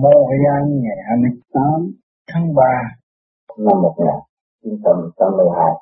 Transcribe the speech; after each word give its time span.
Montreal 0.00 0.64
ngày 0.82 0.98
28 1.08 1.62
tháng 2.26 2.54
3 2.54 2.62
năm 3.58 3.82
1982. 3.82 5.72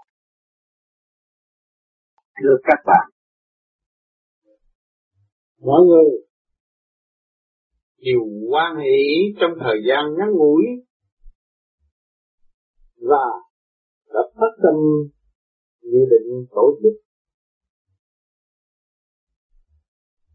Thưa 2.41 2.57
các 2.63 2.81
bạn, 2.87 3.11
mọi 5.61 5.81
người 5.87 6.11
đều 7.99 8.21
quan 8.51 8.77
hệ 8.77 8.99
trong 9.41 9.51
thời 9.61 9.79
gian 9.89 10.05
ngắn 10.19 10.31
ngủi 10.33 10.65
và 12.97 13.27
đã 14.15 14.21
phát 14.35 14.53
tâm 14.63 14.75
dự 15.83 16.01
định 16.11 16.47
tổ 16.51 16.79
chức 16.83 16.93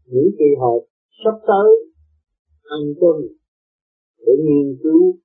những 0.04 0.30
kỳ 0.38 0.50
họp 0.60 0.82
sắp 1.24 1.38
tới 1.46 1.68
ăn 2.62 2.80
cơm 3.00 3.45
để 4.26 4.32
nghiên 4.44 4.78
cứu 4.82 5.18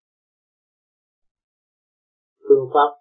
phương 2.47 2.69
pháp 2.73 2.91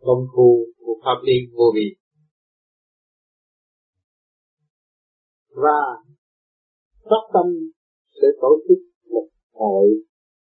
công 0.00 0.26
phu 0.36 0.66
của 0.78 0.94
pháp 1.04 1.18
lý 1.26 1.32
vô 1.52 1.64
vi 1.74 1.96
và 5.48 5.80
phát 7.04 7.22
tâm 7.34 7.46
sẽ 8.14 8.28
tổ 8.40 8.48
chức 8.68 8.78
một 9.10 9.28
hội 9.52 9.88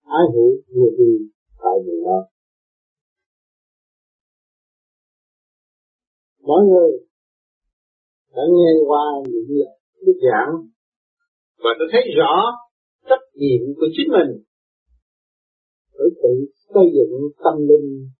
ái 0.02 0.24
hữu 0.34 0.50
vô 0.74 0.86
vi 0.98 1.12
tại 1.58 1.76
miền 1.86 2.02
Nam. 2.04 2.22
mọi 6.40 6.62
người 6.68 6.90
đã 8.34 8.42
nghe 8.52 8.70
qua 8.88 9.04
những 9.28 9.48
lời 9.48 9.78
thuyết 10.00 10.16
giảng 10.22 10.52
và 11.58 11.70
tôi 11.78 11.88
thấy 11.92 12.00
rõ 12.18 12.65
trách 13.08 13.24
nhiệm 13.34 13.60
của 13.76 13.86
chính 13.96 14.08
mình. 14.16 14.44
Để 15.92 16.06
tự 16.22 16.34
xây 16.74 16.86
dựng 16.94 17.12
tâm 17.44 17.54
linh 17.68 18.10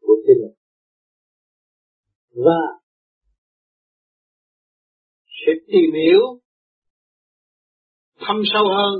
của 0.00 0.14
chính 0.26 0.38
mình. 0.42 0.56
Và 2.44 2.62
sẽ 5.26 5.52
tìm 5.66 5.90
hiểu, 6.02 6.20
thâm 8.18 8.36
sâu 8.52 8.64
hơn, 8.76 8.94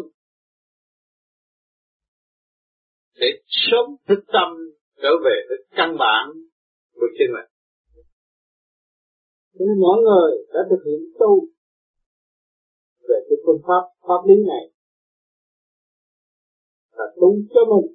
để 3.20 3.26
sớm 3.46 3.96
thức 4.08 4.24
tâm 4.32 4.48
trở 5.02 5.10
về 5.24 5.36
với 5.48 5.58
căn 5.70 5.96
bản 5.98 6.26
của 6.94 7.06
chính 7.18 7.30
mình. 7.36 7.50
Nên 9.54 9.80
mọi 9.80 9.98
người 10.06 10.46
đã 10.54 10.60
thực 10.70 10.82
hiện 10.86 11.00
tu 11.18 11.46
về 13.08 13.16
cái 13.28 13.36
phương 13.46 13.62
pháp 13.66 13.82
pháp 14.08 14.20
lý 14.28 14.34
này 14.46 14.77
và 16.98 17.04
tu 17.20 17.28
cho 17.54 17.60
mình 17.70 17.94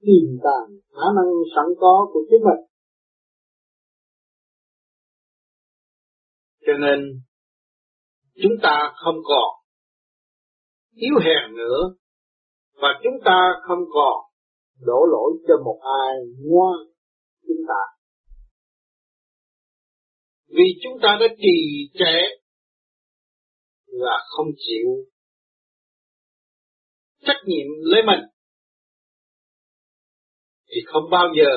tìm 0.00 0.38
tàng 0.44 0.68
khả 0.92 1.06
năng 1.16 1.30
sẵn 1.56 1.66
có 1.80 2.10
của 2.12 2.20
chính 2.30 2.40
mình. 2.48 2.62
Cho 6.66 6.72
nên, 6.80 6.98
chúng 8.42 8.52
ta 8.62 8.92
không 9.04 9.16
còn 9.24 9.48
yếu 10.94 11.14
hèn 11.24 11.56
nữa, 11.56 11.94
và 12.74 12.88
chúng 13.02 13.14
ta 13.24 13.52
không 13.68 13.84
còn 13.92 14.16
đổ 14.80 15.06
lỗi 15.12 15.32
cho 15.48 15.54
một 15.64 15.80
ai 15.82 16.14
ngoan 16.44 16.78
chúng 17.46 17.62
ta. 17.68 17.82
Vì 20.48 20.64
chúng 20.82 20.98
ta 21.02 21.08
đã 21.20 21.26
trì 21.38 21.88
trệ 21.94 22.18
và 24.00 24.16
không 24.36 24.46
chịu 24.56 24.88
trách 27.26 27.40
nhiệm 27.46 27.66
lấy 27.80 28.02
mình 28.06 28.20
thì 30.68 30.76
không 30.86 31.10
bao 31.10 31.26
giờ 31.38 31.50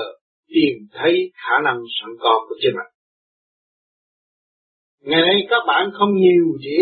tìm 0.48 0.88
thấy 0.92 1.32
khả 1.34 1.56
năng 1.64 1.78
sẵn 2.02 2.10
có 2.20 2.46
của 2.50 2.56
chính 2.62 2.74
mình. 2.76 2.92
Ngày 5.00 5.22
nay 5.22 5.36
các 5.50 5.64
bạn 5.68 5.92
không 5.94 6.10
nhiều 6.16 6.46
chỉ 6.60 6.78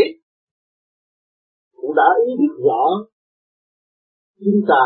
cũng 1.74 1.96
đã 1.96 2.04
ý 2.28 2.32
thức 2.38 2.64
rõ 2.66 2.86
chúng 4.40 4.62
ta 4.68 4.84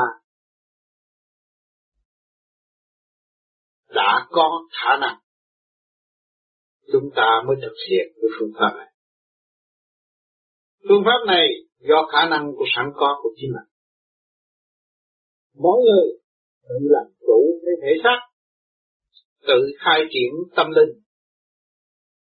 đã 3.96 4.28
có 4.30 4.68
khả 4.72 4.98
năng 5.02 5.20
chúng 6.92 7.10
ta 7.16 7.42
mới 7.48 7.56
thực 7.62 7.74
hiện 7.90 8.08
cái 8.22 8.30
phương 8.40 8.52
pháp 8.60 8.78
này. 8.78 8.88
Phương 10.90 11.04
pháp 11.06 11.28
này 11.28 11.48
do 11.80 12.08
khả 12.12 12.30
năng 12.30 12.52
của 12.58 12.66
sẵn 12.76 12.86
có 12.96 13.20
của 13.24 13.30
chính 13.36 13.52
mình. 13.54 13.71
Mỗi 15.54 15.82
người 15.84 16.08
tự 16.64 16.76
làm 16.82 17.14
chủ 17.20 17.60
cái 17.66 17.76
thể 17.82 17.92
xác, 18.04 18.20
tự 19.48 19.72
khai 19.80 20.02
triển 20.14 20.32
tâm 20.56 20.68
linh, 20.72 21.02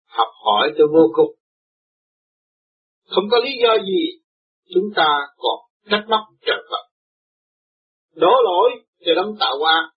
học 0.07 0.27
hỏi 0.45 0.73
cho 0.77 0.83
vô 0.93 1.07
cùng. 1.13 1.35
Không 3.07 3.23
có 3.31 3.37
lý 3.45 3.51
do 3.63 3.83
gì 3.83 4.21
chúng 4.73 4.89
ta 4.95 5.19
còn 5.37 5.59
trách 5.89 6.05
móc 6.09 6.19
trời 6.41 6.63
Phật. 6.71 6.85
Đổ 8.15 8.31
lỗi 8.43 8.71
cho 9.05 9.11
đấng 9.15 9.35
tạo 9.39 9.57
hóa 9.59 9.91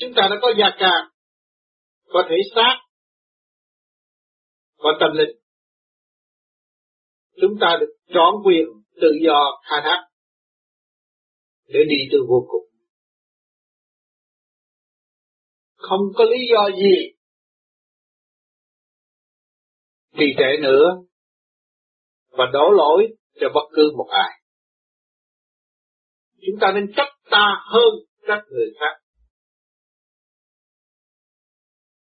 Chúng 0.00 0.12
ta 0.16 0.28
đã 0.30 0.36
có 0.42 0.52
gia 0.58 0.70
can, 0.78 1.08
có 2.08 2.22
thể 2.28 2.36
xác, 2.54 2.76
có 4.76 4.92
tâm 5.00 5.10
linh. 5.16 5.36
Chúng 7.40 7.54
ta 7.60 7.76
được 7.80 7.94
trọn 8.14 8.34
quyền 8.44 8.64
tự 9.00 9.08
do 9.26 9.60
khai 9.62 9.80
thác 9.84 10.08
để 11.66 11.80
đi 11.88 11.96
tới 12.10 12.20
vô 12.28 12.46
cùng. 12.48 12.66
Không 15.76 16.00
có 16.14 16.24
lý 16.24 16.38
do 16.52 16.76
gì 16.76 17.16
trì 20.18 20.26
trệ 20.38 20.62
nữa 20.62 20.84
và 22.30 22.44
đổ 22.52 22.70
lỗi 22.70 23.16
cho 23.40 23.48
bất 23.54 23.68
cứ 23.72 23.92
một 23.96 24.08
ai. 24.10 24.40
Chúng 26.46 26.60
ta 26.60 26.72
nên 26.74 26.92
trách 26.96 27.12
ta 27.30 27.64
hơn 27.66 27.94
các 28.26 28.44
người 28.50 28.70
khác. 28.80 29.02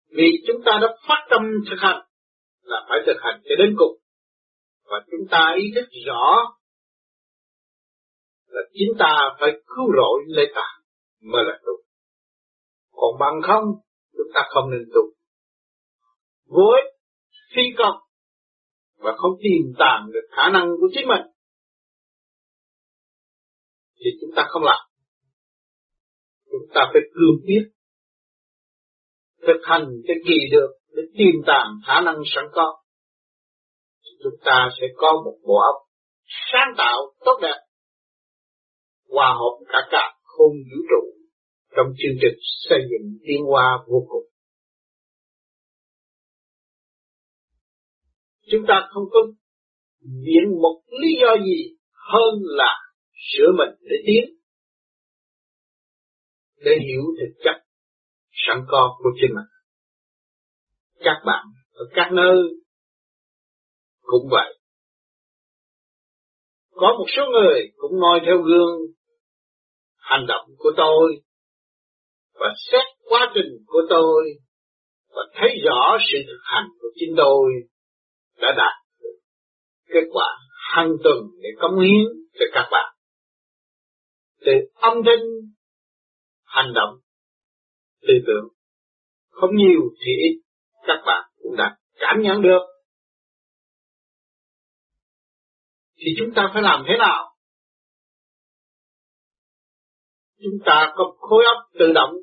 Vì 0.09 0.31
chúng 0.47 0.63
ta 0.65 0.73
đã 0.83 0.89
phát 1.09 1.27
tâm 1.31 1.43
thực 1.71 1.77
hành, 1.79 2.03
là 2.63 2.87
phải 2.89 2.99
thực 3.07 3.17
hành 3.21 3.41
cho 3.45 3.55
đến 3.59 3.75
cùng. 3.79 3.99
Và 4.85 5.05
chúng 5.11 5.29
ta 5.31 5.55
ý 5.57 5.65
thức 5.75 5.89
rõ 6.07 6.56
là 8.57 8.63
chính 8.73 8.93
ta 8.99 9.15
phải 9.41 9.51
cứu 9.67 9.87
rỗi 9.97 10.19
lấy 10.27 10.47
ta 10.55 10.67
mới 11.23 11.45
là 11.45 11.59
tu. 11.67 11.73
Còn 12.93 13.19
bằng 13.21 13.41
không, 13.43 13.65
chúng 14.13 14.31
ta 14.35 14.41
không 14.49 14.71
nên 14.71 14.85
tu. 14.95 15.03
Với 16.47 16.81
phi 17.55 17.63
công 17.79 17.97
và 18.97 19.13
không 19.17 19.33
tìm 19.43 19.73
tàng 19.79 20.11
được 20.13 20.27
khả 20.37 20.51
năng 20.53 20.69
của 20.81 20.89
chính 20.95 21.09
mình 21.09 21.27
thì 23.99 24.11
chúng 24.21 24.31
ta 24.37 24.47
không 24.49 24.63
làm. 24.63 24.87
Chúng 26.51 26.69
ta 26.75 26.81
phải 26.93 27.03
cương 27.15 27.47
quyết 27.47 27.65
thực 29.47 29.61
hành 29.63 29.87
cho 30.09 30.15
kỳ 30.27 30.39
được 30.53 30.69
để 30.97 31.03
tìm 31.19 31.35
tàng 31.47 31.67
khả 31.87 32.01
năng 32.01 32.17
sẵn 32.35 32.45
có 32.53 32.83
chúng 34.23 34.39
ta 34.45 34.69
sẽ 34.81 34.87
có 34.97 35.13
một 35.25 35.37
bộ 35.47 35.55
óc 35.55 35.77
sáng 36.53 36.75
tạo 36.77 36.99
tốt 37.25 37.39
đẹp 37.43 37.66
hòa 39.09 39.35
hợp 39.41 39.65
cả 39.69 39.79
cả 39.91 40.19
không 40.23 40.53
vũ 40.53 40.81
trụ 40.91 41.03
trong 41.77 41.87
chương 41.99 42.17
trình 42.21 42.39
xây 42.69 42.79
dựng 42.91 43.19
tiến 43.27 43.45
hóa 43.45 43.85
vô 43.89 44.07
cùng. 44.09 44.25
Chúng 48.51 48.65
ta 48.69 48.89
không 48.91 49.05
có 49.11 49.21
viện 50.03 50.61
một 50.63 50.83
lý 51.01 51.09
do 51.21 51.45
gì 51.45 51.77
hơn 51.93 52.35
là 52.43 52.75
sửa 53.13 53.53
mình 53.59 53.75
để 53.81 53.97
tiến, 54.07 54.25
để 56.57 56.73
hiểu 56.89 57.03
thực 57.21 57.35
chất 57.45 57.67
sẵn 58.33 58.65
có 58.69 58.97
của 58.99 59.11
chính 59.21 59.35
mình. 59.35 59.51
Các 60.99 61.23
bạn 61.27 61.47
ở 61.73 61.85
các 61.95 62.09
nơi 62.13 62.37
cũng 64.03 64.29
vậy. 64.31 64.59
Có 66.71 66.95
một 66.99 67.07
số 67.17 67.23
người 67.33 67.73
cũng 67.77 68.01
noi 68.01 68.21
theo 68.27 68.43
gương 68.43 68.96
hành 70.07 70.27
động 70.29 70.47
của 70.59 70.73
tôi 70.77 71.23
và 72.35 72.55
xét 72.71 72.85
quá 73.09 73.33
trình 73.35 73.65
của 73.67 73.83
tôi 73.91 74.25
và 75.09 75.23
thấy 75.35 75.51
rõ 75.65 75.99
sự 76.11 76.19
thực 76.27 76.41
hành 76.43 76.69
của 76.81 76.89
chính 76.95 77.15
tôi 77.17 77.51
đã 78.41 78.49
đạt 78.57 78.75
được 79.03 79.19
kết 79.95 80.09
quả 80.13 80.39
hàng 80.73 80.91
tuần 81.05 81.17
để 81.43 81.49
cống 81.61 81.81
hiến 81.81 82.07
cho 82.39 82.45
các 82.53 82.69
bạn. 82.71 82.95
Từ 84.41 84.53
âm 84.75 84.95
thanh 85.07 85.25
hành 86.45 86.73
động 86.75 86.95
tư 88.03 88.15
tưởng. 88.27 88.49
Không 89.31 89.57
nhiều 89.57 89.81
thì 90.05 90.13
ít, 90.23 90.41
các 90.87 91.03
bạn 91.07 91.31
cũng 91.43 91.57
đã 91.57 91.77
cảm 91.99 92.23
nhận 92.23 92.43
được. 92.43 92.77
thì 96.07 96.15
chúng 96.19 96.35
ta 96.35 96.51
phải 96.53 96.63
làm 96.63 96.85
thế 96.89 96.95
nào? 96.99 97.36
Chúng 100.39 100.59
ta 100.67 100.93
có 100.97 101.15
khối 101.19 101.45
óc 101.45 101.71
tự 101.79 101.93
động, 101.95 102.15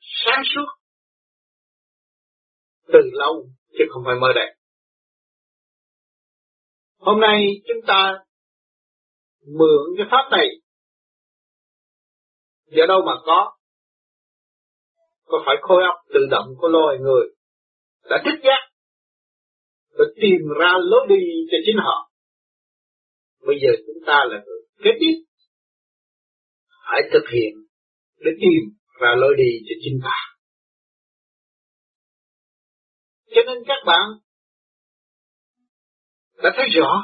sáng 0.00 0.42
suốt, 0.54 0.66
từ 2.92 2.98
lâu 3.12 3.46
chứ 3.78 3.84
không 3.90 4.02
phải 4.06 4.14
mới 4.20 4.32
đây. 4.34 4.56
Hôm 6.98 7.20
nay 7.20 7.46
chúng 7.68 7.86
ta 7.86 8.18
mượn 9.46 9.94
cái 9.96 10.06
pháp 10.10 10.28
này 10.30 10.48
giờ 12.66 12.86
đâu 12.88 13.02
mà 13.06 13.12
có 13.26 13.56
có 15.24 15.42
phải 15.46 15.56
khối 15.62 15.82
óc 15.82 15.94
tự 16.14 16.20
động 16.30 16.46
của 16.58 16.68
loài 16.68 16.98
người 16.98 17.26
đã 18.10 18.22
thích 18.24 18.40
giác 18.44 18.70
và 19.98 20.04
tìm 20.16 20.40
ra 20.60 20.72
lối 20.80 21.06
đi 21.08 21.24
cho 21.50 21.56
chính 21.66 21.76
họ. 21.78 22.10
Bây 23.46 23.56
giờ 23.62 23.68
chúng 23.86 24.04
ta 24.06 24.24
là 24.30 24.42
người 24.46 24.60
kế 24.84 24.90
tiếp 25.00 25.25
hãy 26.86 27.02
thực 27.12 27.24
hiện 27.32 27.52
để 28.18 28.30
tìm 28.40 28.62
ra 29.00 29.08
lối 29.16 29.34
đi 29.38 29.50
cho 29.68 29.74
chính 29.84 30.00
ta. 30.04 30.16
Cho 33.26 33.40
nên 33.46 33.58
các 33.66 33.80
bạn 33.86 34.06
đã 36.42 36.50
thấy 36.56 36.66
rõ 36.74 37.02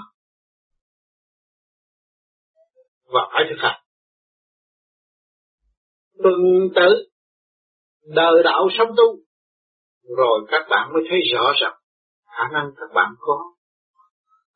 và 3.05 3.21
phải 3.33 3.43
thực 3.51 3.59
hành. 3.59 3.81
Từng 6.25 6.69
tử 6.75 7.11
đời 8.15 8.43
đạo 8.45 8.69
sống 8.79 8.89
tu, 8.97 9.19
rồi 10.17 10.47
các 10.49 10.67
bạn 10.71 10.93
mới 10.93 11.03
thấy 11.11 11.19
rõ 11.35 11.53
rằng 11.63 11.75
khả 12.27 12.45
năng 12.53 12.71
các 12.77 12.95
bạn 12.95 13.15
có. 13.19 13.55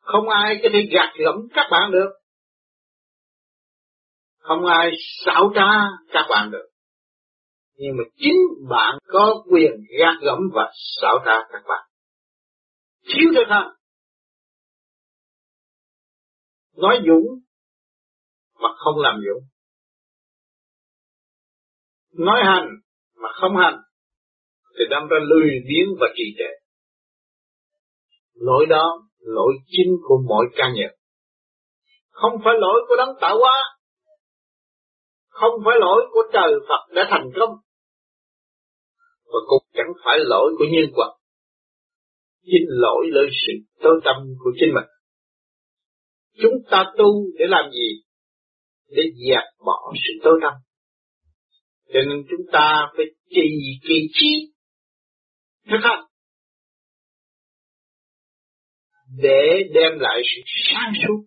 Không 0.00 0.28
ai 0.28 0.61
có 0.62 0.69
thể 0.73 0.88
gạt 0.93 1.12
gẫm 1.25 1.34
các 1.55 1.67
bạn 1.70 1.90
được. 1.93 2.11
Không 4.49 4.65
ai 4.65 4.91
xảo 5.25 5.53
trá 5.55 5.69
các 6.13 6.27
bạn 6.31 6.51
được. 6.51 6.69
Nhưng 7.77 7.97
mà 7.99 8.05
chính 8.17 8.37
bạn 8.71 8.99
có 9.07 9.45
quyền 9.51 9.73
gạt 9.99 10.15
gẫm 10.23 10.39
và 10.55 10.73
xảo 11.03 11.19
trá 11.25 11.33
các 11.53 11.63
bạn. 11.69 11.89
Thiếu 13.05 13.31
thực 13.35 13.45
hành. 13.49 13.69
Nói 16.77 17.01
dũng 17.07 17.27
mà 18.61 18.69
không 18.77 18.95
làm 18.99 19.21
dũng. 19.27 19.45
Nói 22.27 22.41
hành 22.45 22.69
mà 23.15 23.29
không 23.41 23.57
hành 23.57 23.77
thì 24.79 24.85
đâm 24.91 25.09
ra 25.09 25.17
lười 25.23 25.51
biếng 25.69 25.89
và 26.01 26.07
trì 26.17 26.25
trệ. 26.39 26.51
Lỗi 28.35 28.67
đó, 28.69 29.03
lỗi 29.19 29.55
chính 29.67 29.97
của 30.03 30.19
mỗi 30.29 30.47
cá 30.57 30.69
nhân. 30.69 30.91
Không 32.11 32.33
phải 32.45 32.55
lỗi 32.59 32.85
của 32.89 32.95
đấng 32.99 33.17
tạo 33.21 33.39
hóa, 33.39 33.75
không 35.41 35.55
phải 35.65 35.77
lỗi 35.81 36.00
của 36.12 36.23
trời 36.33 36.53
Phật 36.69 36.94
đã 36.94 37.03
thành 37.11 37.29
công, 37.38 37.50
và 39.25 39.41
cũng 39.47 39.65
chẳng 39.73 39.93
phải 40.05 40.19
lỗi 40.19 40.55
của 40.59 40.65
nhân 40.73 40.91
quả. 40.94 41.09
Chính 42.43 42.67
lỗi 42.69 43.06
lời 43.11 43.29
sự 43.47 43.53
tối 43.81 44.00
tâm 44.05 44.17
của 44.38 44.50
chính 44.61 44.75
mình. 44.75 44.88
Chúng 46.43 46.62
ta 46.71 46.85
tu 46.99 47.09
để 47.38 47.44
làm 47.49 47.71
gì? 47.71 48.03
Để 48.88 49.03
dẹp 49.29 49.44
bỏ 49.67 49.93
sự 49.94 50.12
tối 50.25 50.38
tâm. 50.43 50.53
Cho 51.87 52.00
nên 52.09 52.25
chúng 52.31 52.47
ta 52.53 52.87
phải 52.97 53.06
trì 53.31 53.49
kỳ 53.88 54.09
trí 54.12 54.53
thực 55.71 55.79
hành 55.83 56.05
để 59.23 59.62
đem 59.75 59.99
lại 59.99 60.23
sự 60.25 60.43
sáng 60.47 60.93
suốt 61.03 61.27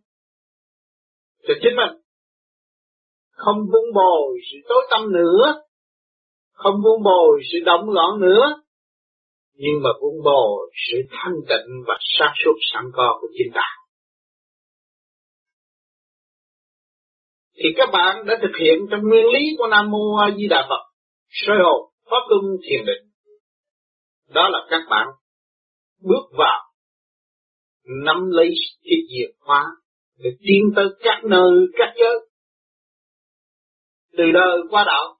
cho 1.48 1.54
chính 1.62 1.76
mình 1.76 2.02
không 3.40 3.58
vun 3.72 3.94
bồi 3.96 4.40
sự 4.52 4.58
tối 4.70 4.88
tâm 4.92 5.02
nữa. 5.12 5.62
Không 6.54 6.76
vun 6.84 7.04
bồi 7.04 7.42
sự 7.52 7.60
động 7.66 7.90
loạn 7.90 8.20
nữa. 8.20 8.62
Nhưng 9.54 9.84
mà 9.84 9.90
vun 10.02 10.24
bồi 10.24 10.72
sự 10.74 10.98
thanh 11.10 11.36
tịnh 11.50 11.84
và 11.88 11.98
sáng 12.20 12.34
suốt 12.46 12.58
sẵn 12.74 12.84
có 12.94 13.18
của 13.22 13.28
chính 13.38 13.52
ta. 13.54 13.68
Thì 17.56 17.70
các 17.78 17.90
bạn 17.94 18.26
đã 18.26 18.38
thực 18.42 18.56
hiện 18.60 18.78
trong 18.92 19.02
nguyên 19.02 19.26
lý 19.26 19.40
của 19.58 19.68
Nam 19.68 19.92
Mô 19.92 20.16
A 20.16 20.36
Di 20.38 20.48
Đà 20.48 20.66
Phật, 20.70 20.84
soi 21.30 21.58
hồn, 21.64 21.92
pháp 22.06 22.24
luân, 22.30 22.58
thiền 22.70 22.86
định. 22.86 23.12
Đó 24.34 24.50
là 24.50 24.60
các 24.70 24.82
bạn 24.90 25.08
bước 26.02 26.30
vào 26.38 26.70
nắm 28.06 28.30
lấy 28.30 28.50
cái 28.84 28.98
chìa 29.10 29.28
khóa 29.40 29.66
để 30.18 30.30
tiến 30.40 30.72
tới 30.76 30.86
các 31.00 31.22
nơi, 31.24 31.52
các 31.78 31.94
giới 32.00 32.29
từ 34.18 34.24
đời 34.34 34.58
qua 34.70 34.84
đạo 34.88 35.20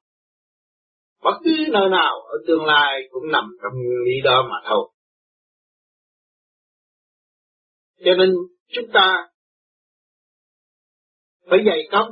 bất 1.24 1.40
cứ 1.44 1.52
nơi 1.72 1.90
nào 1.90 2.22
ở 2.22 2.38
tương 2.48 2.66
lai 2.66 3.02
cũng 3.12 3.32
nằm 3.32 3.58
trong 3.62 3.74
nguyên 3.74 4.00
lý 4.06 4.22
đó 4.24 4.48
mà 4.52 4.58
thôi. 4.70 4.90
Cho 8.06 8.12
nên 8.18 8.30
chúng 8.68 8.92
ta 8.94 9.30
phải 11.50 11.60
dày 11.66 11.88
công, 11.92 12.08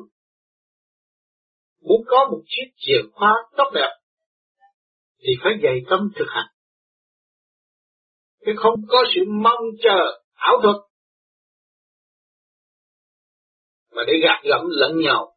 muốn 1.82 2.02
có 2.08 2.28
một 2.32 2.42
chiếc 2.46 2.72
chìa 2.78 3.02
khóa 3.14 3.34
tốt 3.58 3.72
đẹp 3.74 3.98
thì 5.20 5.30
phải 5.44 5.54
dày 5.64 5.82
công 5.90 6.10
thực 6.16 6.28
hành. 6.28 6.48
Chứ 8.46 8.52
không 8.58 8.80
có 8.88 9.04
sự 9.16 9.22
mong 9.28 9.62
chờ 9.84 10.22
ảo 10.34 10.60
thuật 10.64 10.76
mà 13.92 14.04
để 14.08 14.14
gạt 14.24 14.42
gẫm 14.44 14.62
lẫn 14.70 15.00
nhau 15.00 15.37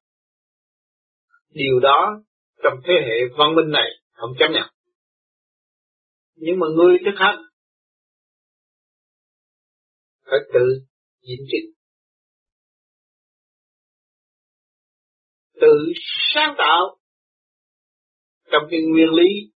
điều 1.50 1.80
đó 1.80 2.22
trong 2.62 2.74
thế 2.84 2.94
hệ 3.00 3.36
văn 3.38 3.54
minh 3.56 3.72
này 3.72 3.88
không 4.12 4.30
chấp 4.38 4.48
nhận. 4.52 4.68
Nhưng 6.34 6.58
mà 6.58 6.66
người 6.76 6.98
thức 7.04 7.14
hành 7.16 7.38
phải 10.24 10.38
tự 10.52 10.80
diễn 11.22 11.38
trình 11.52 11.80
tự 15.60 15.92
sáng 16.34 16.54
tạo 16.58 16.96
trong 18.44 18.62
cái 18.70 18.80
nguyên 18.82 19.08
lý 19.08 19.52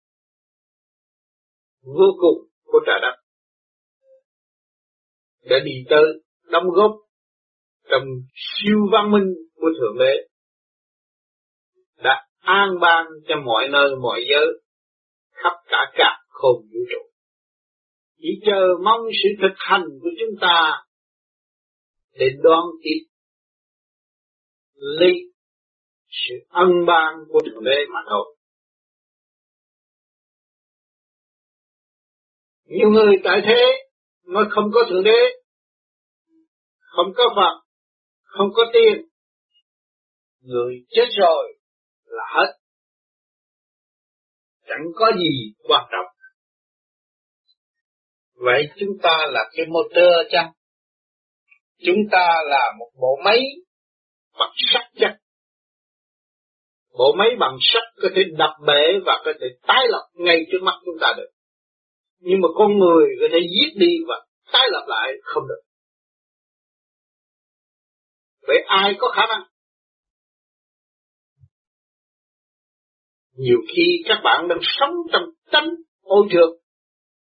vô 1.81 2.05
cùng 2.21 2.49
của 2.63 2.79
trời 2.85 2.99
đất. 3.01 3.15
Để 5.41 5.55
đi 5.65 5.71
tới 5.89 6.03
đóng 6.51 6.63
góp 6.73 6.91
trong 7.91 8.03
siêu 8.33 8.77
văn 8.91 9.11
minh 9.11 9.33
của 9.55 9.69
thượng 9.79 9.97
đế 9.99 10.32
đã 12.03 12.27
an 12.39 12.69
ban 12.81 13.05
cho 13.27 13.35
mọi 13.45 13.67
nơi, 13.67 13.95
mọi 14.01 14.25
giới, 14.29 14.47
khắp 15.31 15.53
cả 15.65 15.91
cả 15.93 16.19
không 16.29 16.61
vũ 16.61 16.79
trụ. 16.91 17.09
Chỉ 18.17 18.29
chờ 18.45 18.67
mong 18.83 19.01
sự 19.23 19.29
thực 19.41 19.55
hành 19.57 19.83
của 20.01 20.09
chúng 20.19 20.39
ta 20.41 20.83
để 22.13 22.25
đoán 22.43 22.63
tiếp 22.83 22.99
lấy 24.75 25.13
sự 26.09 26.35
ân 26.49 26.69
ban 26.87 27.13
của 27.29 27.39
thượng 27.45 27.63
đế 27.63 27.85
mà 27.93 27.99
thôi. 28.09 28.35
Nhiều 32.65 32.89
người 32.89 33.15
tại 33.23 33.41
thế 33.45 33.61
mà 34.25 34.41
không 34.49 34.71
có 34.73 34.83
thượng 34.89 35.03
đế, 35.03 35.19
không 36.79 37.13
có 37.15 37.23
phật, 37.35 37.63
không 38.23 38.47
có 38.53 38.63
tiền 38.73 39.07
người 40.41 40.85
chết 40.89 41.05
rồi 41.17 41.57
là 42.13 42.23
hết. 42.35 42.57
Chẳng 44.67 44.85
có 44.95 45.11
gì 45.17 45.53
quan 45.63 45.85
trọng. 45.91 46.05
Vậy 48.35 48.69
chúng 48.79 48.97
ta 49.03 49.17
là 49.29 49.49
cái 49.57 49.65
motor 49.65 50.31
chăng? 50.31 50.51
Chúng 51.85 52.09
ta 52.11 52.27
là 52.45 52.73
một 52.79 52.89
bộ 53.01 53.19
máy 53.25 53.39
bằng 54.39 54.51
sắt 54.73 54.81
chắc 54.95 55.17
bộ 56.97 57.13
máy 57.17 57.29
bằng 57.39 57.57
sắt 57.61 57.83
có 58.01 58.09
thể 58.15 58.21
đập 58.37 58.51
bể 58.67 58.99
và 59.05 59.21
có 59.25 59.33
thể 59.41 59.47
tái 59.67 59.85
lập 59.89 60.07
ngay 60.13 60.45
trước 60.51 60.59
mắt 60.61 60.73
chúng 60.85 60.95
ta 61.01 61.13
được. 61.17 61.29
Nhưng 62.19 62.41
mà 62.41 62.47
con 62.55 62.77
người 62.79 63.05
có 63.21 63.27
thể 63.31 63.39
giết 63.39 63.79
đi 63.79 63.97
và 64.07 64.15
tái 64.53 64.67
lập 64.71 64.85
lại 64.87 65.13
không 65.23 65.43
được. 65.47 65.61
Vậy 68.47 68.57
ai 68.67 68.95
có 68.99 69.07
khả 69.15 69.21
năng? 69.29 69.43
Nhiều 73.35 73.57
khi 73.75 74.03
các 74.05 74.21
bạn 74.23 74.47
đang 74.47 74.59
sống 74.61 74.95
trong 75.11 75.23
tánh 75.51 75.69
ô 76.01 76.25
trượt 76.31 76.49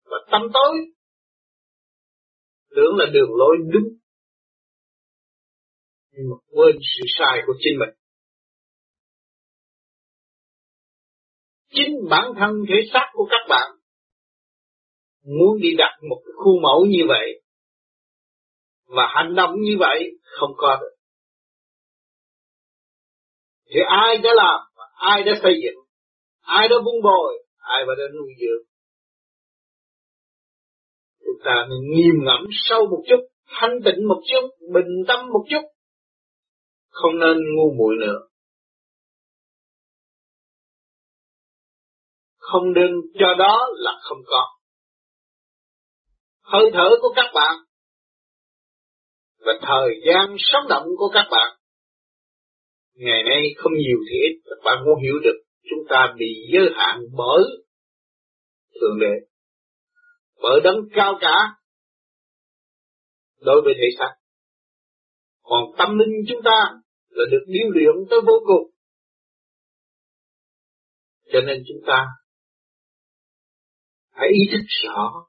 và 0.06 0.18
tâm 0.32 0.42
tối, 0.54 0.78
tưởng 2.76 2.96
là 2.98 3.06
đường 3.14 3.30
lối 3.38 3.58
đúng, 3.74 3.94
nhưng 6.12 6.30
mà 6.30 6.36
quên 6.52 6.76
sự 6.82 7.04
sai 7.20 7.42
của 7.48 7.54
chính 7.60 7.80
mình. 7.80 7.90
Chính 11.70 11.96
bản 12.10 12.26
thân 12.40 12.52
thể 12.70 12.76
xác 12.94 13.10
của 13.14 13.28
các 13.30 13.46
bạn 13.50 13.72
muốn 15.24 15.62
đi 15.62 15.70
đặt 15.78 16.00
một 16.10 16.22
cái 16.26 16.34
khu 16.36 16.60
mẫu 16.62 16.86
như 16.86 17.04
vậy 17.08 17.42
và 18.86 19.04
hành 19.16 19.36
động 19.36 19.56
như 19.62 19.76
vậy 19.80 20.00
không 20.24 20.52
có 20.58 20.78
được. 20.82 20.96
Thì 23.66 23.80
ai 23.88 24.18
đã 24.18 24.30
làm, 24.36 24.60
ai 24.96 25.24
đã 25.24 25.32
xây 25.44 25.54
dựng, 25.64 25.89
ai 26.58 26.68
đó 26.68 26.76
vun 26.86 27.02
bồi, 27.04 27.44
ai 27.58 27.86
đã 27.86 28.04
nuôi 28.14 28.32
dưỡng. 28.40 28.64
Chúng 31.20 31.40
ta 31.46 31.68
nên 31.70 31.80
nghiêm 31.92 32.16
ngẫm 32.26 32.48
sâu 32.52 32.86
một 32.92 33.04
chút, 33.10 33.22
thanh 33.48 33.80
tịnh 33.86 34.08
một 34.08 34.22
chút, 34.32 34.48
bình 34.74 35.04
tâm 35.08 35.20
một 35.34 35.46
chút. 35.50 35.68
Không 36.90 37.20
nên 37.20 37.38
ngu 37.56 37.74
muội 37.78 37.96
nữa. 38.00 38.20
Không 42.38 42.74
nên 42.74 42.92
cho 43.20 43.34
đó 43.40 43.68
là 43.74 43.92
không 44.02 44.18
có. 44.26 44.46
Hơi 46.42 46.72
thở 46.74 46.90
của 47.02 47.14
các 47.16 47.32
bạn 47.34 47.56
và 49.46 49.54
thời 49.62 50.02
gian 50.08 50.36
sống 50.40 50.64
động 50.70 50.86
của 50.98 51.10
các 51.14 51.28
bạn 51.32 51.60
ngày 52.94 53.24
nay 53.24 53.42
không 53.58 53.74
nhiều 53.74 53.98
thì 54.10 54.18
ít 54.20 54.42
các 54.46 54.60
bạn 54.64 54.86
muốn 54.86 55.04
hiểu 55.04 55.20
được 55.24 55.49
chúng 55.70 55.80
ta 55.90 56.16
bị 56.18 56.26
giới 56.54 56.70
hạn 56.76 57.00
bởi 57.18 57.44
thượng 58.82 59.00
đế, 59.00 59.28
bởi 60.42 60.62
đấng 60.64 60.78
cao 60.96 61.18
cả 61.22 61.36
đối 63.42 63.62
với 63.62 63.74
thể 63.78 63.88
xác. 64.00 64.16
Còn 65.42 65.64
tâm 65.78 65.98
linh 66.00 66.26
chúng 66.28 66.42
ta 66.46 66.80
là 67.10 67.26
được 67.32 67.46
điêu 67.48 67.70
luyện 67.70 67.96
tới 68.10 68.20
vô 68.26 68.34
cùng. 68.46 68.72
Cho 71.34 71.42
nên 71.42 71.64
chúng 71.68 71.82
ta 71.88 72.06
hãy 74.12 74.30
ý 74.34 74.52
thức 74.52 74.66
rõ 74.84 75.26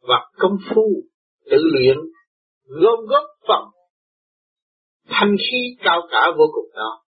và 0.00 0.30
công 0.38 0.56
phu 0.68 1.02
tự 1.50 1.58
luyện 1.72 1.96
gom 2.64 3.06
góp 3.08 3.24
phần 3.48 3.64
thanh 5.06 5.36
khí 5.38 5.76
cao 5.84 6.00
cả 6.10 6.26
vô 6.38 6.44
cùng 6.54 6.70
đó 6.74 7.04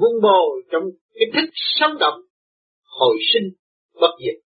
vun 0.00 0.22
bồi 0.22 0.62
trong 0.72 0.82
cái 1.14 1.26
thức 1.34 1.50
sống 1.54 1.98
động 2.00 2.20
hồi 2.84 3.16
sinh 3.32 3.50
bất 4.00 4.10
diệt 4.20 4.42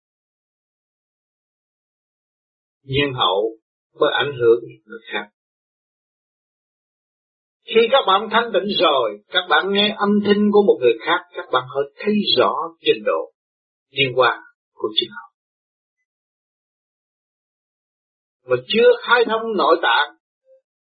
nhân 2.82 3.12
hậu 3.14 3.56
mới 4.00 4.10
ảnh 4.12 4.32
hưởng 4.40 4.60
người 4.86 5.00
khác 5.12 5.30
khi 7.74 7.80
các 7.90 8.04
bạn 8.06 8.28
thanh 8.30 8.50
tịnh 8.52 8.76
rồi, 8.80 9.20
các 9.28 9.40
bạn 9.50 9.72
nghe 9.72 9.96
âm 9.98 10.10
thanh 10.26 10.50
của 10.52 10.62
một 10.66 10.78
người 10.80 10.92
khác, 11.06 11.20
các 11.34 11.44
bạn 11.52 11.62
hơi 11.68 11.84
thấy 11.96 12.14
rõ 12.36 12.54
trình 12.80 13.04
độ 13.04 13.32
liên 13.90 14.12
quan 14.16 14.38
của 14.74 14.88
chính 14.94 15.10
họ. 15.10 15.32
Mà 18.46 18.56
chưa 18.68 18.90
khai 19.02 19.24
thông 19.26 19.56
nội 19.56 19.76
tạng, 19.82 20.16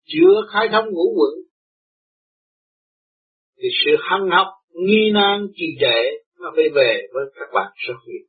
chưa 0.06 0.42
khai 0.54 0.70
thông 0.72 0.86
ngũ 0.86 1.14
quẩn, 1.18 1.34
thì 3.64 3.70
sự 3.86 3.92
hăng 4.10 4.30
học, 4.30 4.48
nghi 4.70 5.12
nan, 5.14 5.48
trì 5.56 5.66
trệ 5.80 6.02
nó 6.40 6.52
phải 6.56 6.66
về 6.76 7.02
với 7.14 7.24
các 7.36 7.50
bạn 7.54 7.72
rất 7.76 7.94
nhiều. 8.06 8.28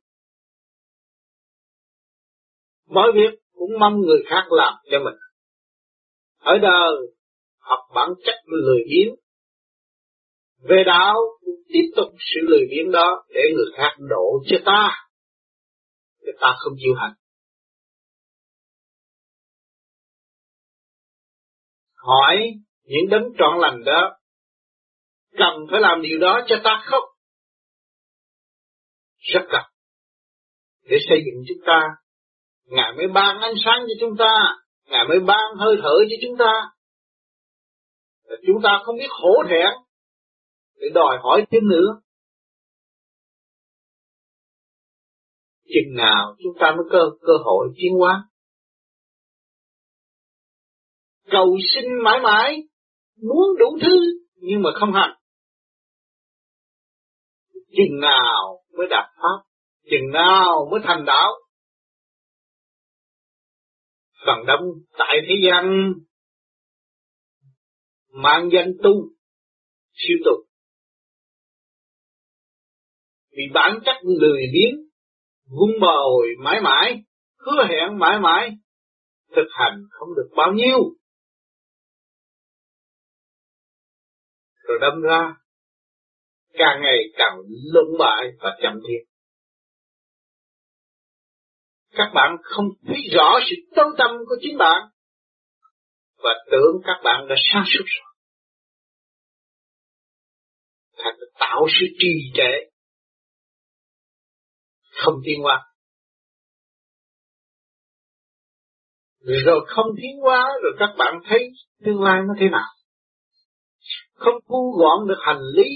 Mọi 2.89 3.11
việc 3.15 3.39
cũng 3.53 3.79
mong 3.79 3.99
người 3.99 4.23
khác 4.25 4.43
làm 4.49 4.73
cho 4.91 4.99
mình. 4.99 5.15
Ở 6.39 6.57
đời, 6.61 6.95
học 7.59 7.79
bản 7.95 8.09
chất 8.25 8.35
lười 8.45 8.83
biếng. 8.89 9.15
Về 10.69 10.83
đạo, 10.85 11.15
tiếp 11.67 11.91
tục 11.95 12.07
sự 12.19 12.39
lười 12.43 12.67
biếng 12.69 12.91
đó 12.91 13.25
để 13.29 13.41
người 13.55 13.71
khác 13.77 13.95
đổ 13.99 14.43
cho 14.45 14.57
ta. 14.65 15.07
Để 16.21 16.31
ta 16.41 16.55
không 16.57 16.73
chịu 16.77 16.93
hành. 16.97 17.13
Hỏi 21.93 22.37
những 22.83 23.09
đấng 23.09 23.23
trọn 23.37 23.59
lành 23.59 23.83
đó 23.85 24.17
cần 25.37 25.53
phải 25.71 25.81
làm 25.81 26.01
điều 26.01 26.19
đó 26.19 26.41
cho 26.47 26.55
ta 26.63 26.83
không? 26.85 27.03
Rất 29.17 29.41
cần. 29.49 29.61
Để 30.83 30.97
xây 31.09 31.17
dựng 31.25 31.43
chúng 31.47 31.65
ta. 31.67 31.81
Ngài 32.65 32.93
mới 32.97 33.07
ban 33.07 33.41
ánh 33.41 33.53
sáng 33.65 33.79
cho 33.87 33.93
chúng 33.99 34.17
ta. 34.17 34.55
Ngài 34.85 35.07
mới 35.07 35.19
ban 35.19 35.55
hơi 35.57 35.75
thở 35.81 35.95
cho 36.09 36.15
chúng 36.21 36.37
ta. 36.37 36.51
Và 38.29 38.35
chúng 38.47 38.61
ta 38.63 38.69
không 38.83 38.97
biết 38.97 39.09
hổ 39.09 39.43
thẹn 39.49 39.69
để 40.75 40.87
đòi 40.93 41.17
hỏi 41.23 41.45
thêm 41.51 41.63
nữa. 41.69 42.01
Chừng 45.65 45.95
nào 45.95 46.35
chúng 46.43 46.53
ta 46.59 46.71
mới 46.71 46.85
cơ 46.91 46.99
cơ 47.21 47.33
hội 47.43 47.67
tiến 47.75 47.93
hóa. 47.99 48.23
Cầu 51.31 51.57
xin 51.73 51.85
mãi 52.03 52.19
mãi, 52.23 52.63
muốn 53.21 53.57
đủ 53.59 53.77
thứ 53.81 54.25
nhưng 54.35 54.61
mà 54.61 54.69
không 54.75 54.93
hành. 54.93 55.17
Chừng 57.77 57.99
nào 58.01 58.63
mới 58.77 58.87
đạt 58.89 59.05
pháp, 59.15 59.49
chừng 59.91 60.11
nào 60.13 60.67
mới 60.71 60.79
thành 60.83 61.05
đạo. 61.05 61.31
Phần 64.25 64.45
đông 64.47 64.61
tại 64.97 65.17
thế 65.27 65.35
gian 65.47 65.93
mang 68.11 68.49
danh 68.53 68.71
tu, 68.83 68.91
siêu 69.93 70.17
tục. 70.25 70.45
Vì 73.31 73.43
bản 73.53 73.79
chất 73.85 73.95
lười 74.21 74.41
biếng, 74.53 74.75
vung 75.49 75.79
bồi 75.81 76.27
mãi 76.43 76.61
mãi, 76.61 77.03
hứa 77.37 77.65
hẹn 77.69 77.99
mãi 77.99 78.19
mãi, 78.19 78.51
thực 79.35 79.47
hành 79.51 79.81
không 79.89 80.09
được 80.15 80.29
bao 80.37 80.53
nhiêu. 80.53 80.77
Rồi 84.63 84.77
đâm 84.81 85.01
ra, 85.01 85.33
càng 86.57 86.81
ngày 86.81 86.97
càng 87.17 87.37
lũng 87.73 87.97
bại 87.99 88.27
và 88.39 88.57
chậm 88.61 88.73
thiệt. 88.73 89.07
Các 91.91 92.11
bạn 92.13 92.37
không 92.43 92.65
thấy 92.87 92.97
rõ 93.15 93.39
sự 93.49 93.55
tối 93.75 93.85
tâm 93.97 94.11
của 94.27 94.35
chính 94.41 94.57
bạn, 94.57 94.81
và 96.17 96.29
tưởng 96.51 96.81
các 96.83 97.01
bạn 97.03 97.27
đã 97.29 97.35
sáng 97.53 97.63
suốt 97.65 97.85
rồi. 97.85 98.11
Thành 100.97 101.19
tạo 101.39 101.67
sự 101.79 101.85
trì 101.99 102.13
trệ, 102.33 102.69
không 105.03 105.13
tiến 105.25 105.41
hóa. 105.41 105.65
Rồi 109.19 109.65
không 109.67 109.87
tiến 109.97 110.19
hóa 110.21 110.49
rồi 110.63 110.71
các 110.79 110.95
bạn 110.97 111.13
thấy 111.29 111.49
tương 111.85 112.03
lai 112.03 112.21
nó 112.27 112.33
thế 112.39 112.49
nào. 112.51 112.67
Không 114.13 114.35
thu 114.47 114.77
gọn 114.79 115.07
được 115.07 115.19
hành 115.21 115.41
lý 115.55 115.69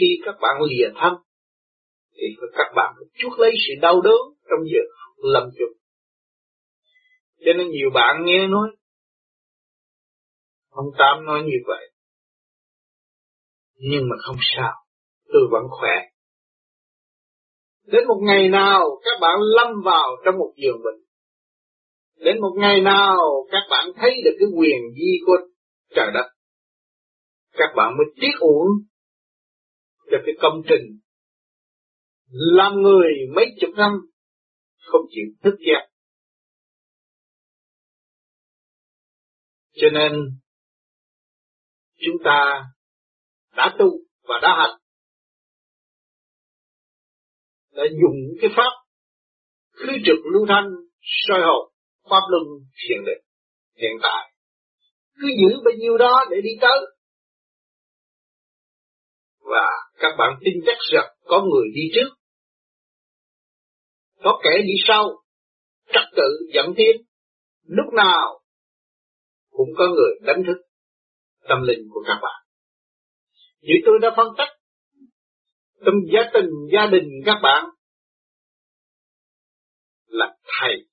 khi 0.00 0.06
các 0.24 0.34
bạn 0.40 0.56
lìa 0.70 0.88
thân 1.00 1.12
thì 2.16 2.26
các 2.52 2.72
bạn 2.76 2.94
chuốc 3.18 3.38
lấy 3.38 3.50
sự 3.66 3.74
đau 3.80 4.00
đớn 4.00 4.20
trong 4.50 4.60
giờ 4.64 4.80
lâm 5.32 5.42
chung. 5.58 5.72
Cho 7.44 7.52
nên 7.52 7.70
nhiều 7.70 7.90
bạn 7.94 8.24
nghe 8.24 8.46
nói 8.46 8.68
Ông 10.74 10.86
Tám 10.98 11.24
nói 11.24 11.42
như 11.42 11.58
vậy. 11.66 11.90
Nhưng 13.76 14.08
mà 14.08 14.16
không 14.26 14.36
sao, 14.56 14.72
tôi 15.32 15.42
vẫn 15.50 15.62
khỏe. 15.70 15.94
Đến 17.86 18.06
một 18.08 18.20
ngày 18.22 18.48
nào 18.48 19.00
các 19.04 19.18
bạn 19.20 19.38
lâm 19.40 19.68
vào 19.84 20.16
trong 20.24 20.38
một 20.38 20.52
giường 20.56 20.82
bệnh. 20.84 21.00
Đến 22.24 22.40
một 22.40 22.52
ngày 22.56 22.80
nào 22.80 23.18
các 23.50 23.62
bạn 23.70 23.86
thấy 23.96 24.10
được 24.24 24.36
cái 24.38 24.48
quyền 24.56 24.78
di 24.94 25.18
của 25.26 25.36
trời 25.94 26.10
đất. 26.14 26.30
Các 27.52 27.68
bạn 27.76 27.96
mới 27.96 28.06
tiếc 28.20 28.40
uổng 28.40 28.68
cho 30.10 30.16
cái 30.26 30.34
công 30.40 30.62
trình 30.68 30.98
làm 32.30 32.72
người 32.82 33.10
mấy 33.34 33.46
chục 33.60 33.70
năm 33.76 33.92
không 34.78 35.02
chịu 35.10 35.24
thức 35.42 35.54
giác. 35.58 35.88
Cho 39.72 39.88
nên, 39.92 40.12
chúng 41.96 42.16
ta 42.24 42.64
đã 43.56 43.76
tu 43.78 43.90
và 44.22 44.34
đã 44.42 44.48
hành, 44.58 44.80
đã 47.72 47.82
dùng 48.02 48.16
cái 48.40 48.50
pháp 48.56 48.70
khứ 49.72 49.92
trực 50.06 50.18
lưu 50.32 50.46
thanh 50.48 50.70
soi 51.00 51.40
hồn, 51.40 51.72
pháp 52.10 52.20
luân 52.30 52.42
thiền 52.88 52.98
định 53.06 53.24
hiện 53.76 53.96
tại 54.02 54.34
cứ 55.20 55.28
giữ 55.28 55.60
bao 55.64 55.74
nhiêu 55.78 55.98
đó 55.98 56.24
để 56.30 56.36
đi 56.42 56.50
tới 56.60 56.78
và 59.44 59.66
các 59.98 60.14
bạn 60.18 60.38
tin 60.44 60.54
chắc 60.66 60.78
rằng 60.92 61.14
có 61.24 61.40
người 61.40 61.68
đi 61.74 61.82
trước 61.94 62.08
có 64.22 64.40
kẻ 64.44 64.62
đi 64.66 64.74
sau 64.88 65.22
trật 65.86 66.04
tự 66.16 66.46
dẫn 66.54 66.74
tiến 66.76 66.96
lúc 67.66 67.86
nào 67.92 68.40
cũng 69.50 69.68
có 69.76 69.86
người 69.86 70.10
đánh 70.22 70.42
thức 70.46 70.62
tâm 71.48 71.62
linh 71.62 71.88
của 71.90 72.02
các 72.06 72.18
bạn. 72.22 72.42
Như 73.60 73.74
tôi 73.86 73.98
đã 74.02 74.10
phân 74.16 74.26
tích 74.38 74.52
trong 75.84 75.94
gia 76.12 76.30
tình 76.34 76.50
gia 76.72 76.86
đình 76.86 77.08
các 77.24 77.36
bạn 77.42 77.64
là 80.06 80.36
thầy 80.60 80.86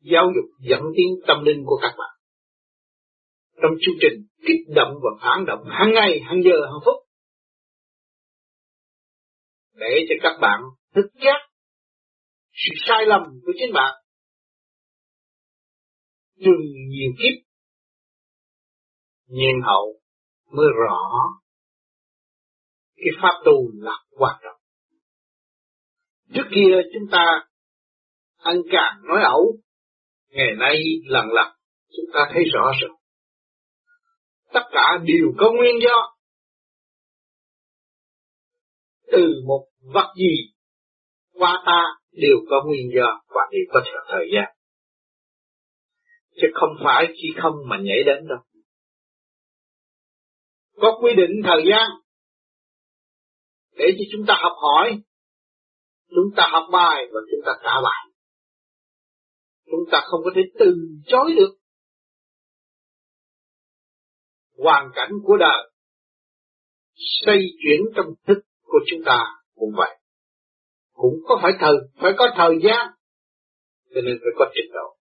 giáo 0.00 0.26
dục 0.34 0.50
dẫn 0.60 0.82
tiến 0.96 1.06
tâm 1.26 1.44
linh 1.44 1.62
của 1.66 1.78
các 1.82 1.94
bạn. 1.98 2.10
Trong 3.62 3.72
chương 3.80 3.94
trình 4.00 4.26
kích 4.46 4.74
động 4.74 4.94
và 5.02 5.10
phản 5.20 5.44
động 5.46 5.64
hàng 5.68 5.92
ngày, 5.94 6.20
hàng 6.20 6.42
giờ, 6.44 6.66
hàng 6.66 6.80
phút. 6.84 7.05
Để 9.76 10.06
cho 10.08 10.14
các 10.22 10.38
bạn 10.40 10.60
thức 10.94 11.06
giác 11.14 11.38
sự 12.52 12.74
sai 12.86 13.06
lầm 13.06 13.22
của 13.46 13.52
chính 13.58 13.72
bạn. 13.72 13.94
đừng 16.36 16.60
nhiều 16.88 17.12
kiếp 17.18 17.46
nhiên 19.26 19.60
hậu 19.64 20.00
mới 20.52 20.66
rõ 20.78 20.98
cái 22.96 23.10
pháp 23.22 23.42
tu 23.44 23.70
là 23.74 23.98
quan 24.10 24.36
trọng. 24.42 24.60
Trước 26.34 26.48
kia 26.54 26.82
chúng 26.94 27.08
ta 27.12 27.24
ăn 28.36 28.56
càng 28.72 29.00
nói 29.08 29.22
ẩu, 29.22 29.56
ngày 30.28 30.52
nay 30.58 30.82
lần 31.04 31.26
lần 31.32 31.46
chúng 31.96 32.06
ta 32.14 32.20
thấy 32.34 32.42
rõ 32.54 32.72
rồi. 32.80 32.90
Tất 34.52 34.62
cả 34.72 34.98
đều 35.02 35.32
có 35.38 35.52
nguyên 35.52 35.74
do. 35.82 36.15
Từ 39.12 39.42
một 39.46 39.66
vật 39.94 40.14
gì 40.18 40.52
qua 41.32 41.62
ta 41.66 41.82
đều 42.12 42.36
có 42.50 42.62
nguyên 42.66 42.90
do 42.96 43.20
và 43.28 43.40
đều 43.52 43.62
có 43.72 43.80
thời 44.08 44.30
gian. 44.34 44.56
Chứ 46.30 46.48
không 46.54 46.76
phải 46.84 47.06
khi 47.06 47.28
không 47.42 47.54
mà 47.68 47.76
nhảy 47.82 48.02
đến 48.06 48.28
đâu. 48.28 48.38
Có 50.76 50.98
quy 51.02 51.12
định 51.16 51.30
thời 51.44 51.64
gian 51.70 51.86
để 53.78 53.86
cho 53.98 54.04
chúng 54.12 54.26
ta 54.26 54.34
học 54.42 54.52
hỏi, 54.62 55.00
chúng 56.08 56.34
ta 56.36 56.48
học 56.52 56.64
bài 56.72 57.04
và 57.12 57.20
chúng 57.30 57.40
ta 57.46 57.52
trả 57.62 57.74
bài. 57.84 58.12
Chúng 59.70 59.84
ta 59.92 60.00
không 60.04 60.20
có 60.24 60.30
thể 60.36 60.42
từ 60.58 60.76
chối 61.06 61.34
được. 61.36 61.56
Hoàn 64.58 64.90
cảnh 64.94 65.10
của 65.24 65.36
đời 65.36 65.70
xây 66.96 67.38
chuyển 67.62 67.80
trong 67.96 68.06
thức 68.26 68.42
của 68.66 68.78
chúng 68.86 69.00
ta 69.06 69.24
cũng 69.54 69.70
vậy. 69.76 69.98
Cũng 70.92 71.14
có 71.28 71.38
phải 71.42 71.52
thời, 71.60 71.74
phải 72.00 72.12
có 72.18 72.26
thời 72.36 72.58
gian, 72.62 72.86
cho 73.94 74.00
nên 74.00 74.18
phải 74.20 74.32
có 74.38 74.50
trình 74.54 74.72
độ. 74.74 74.96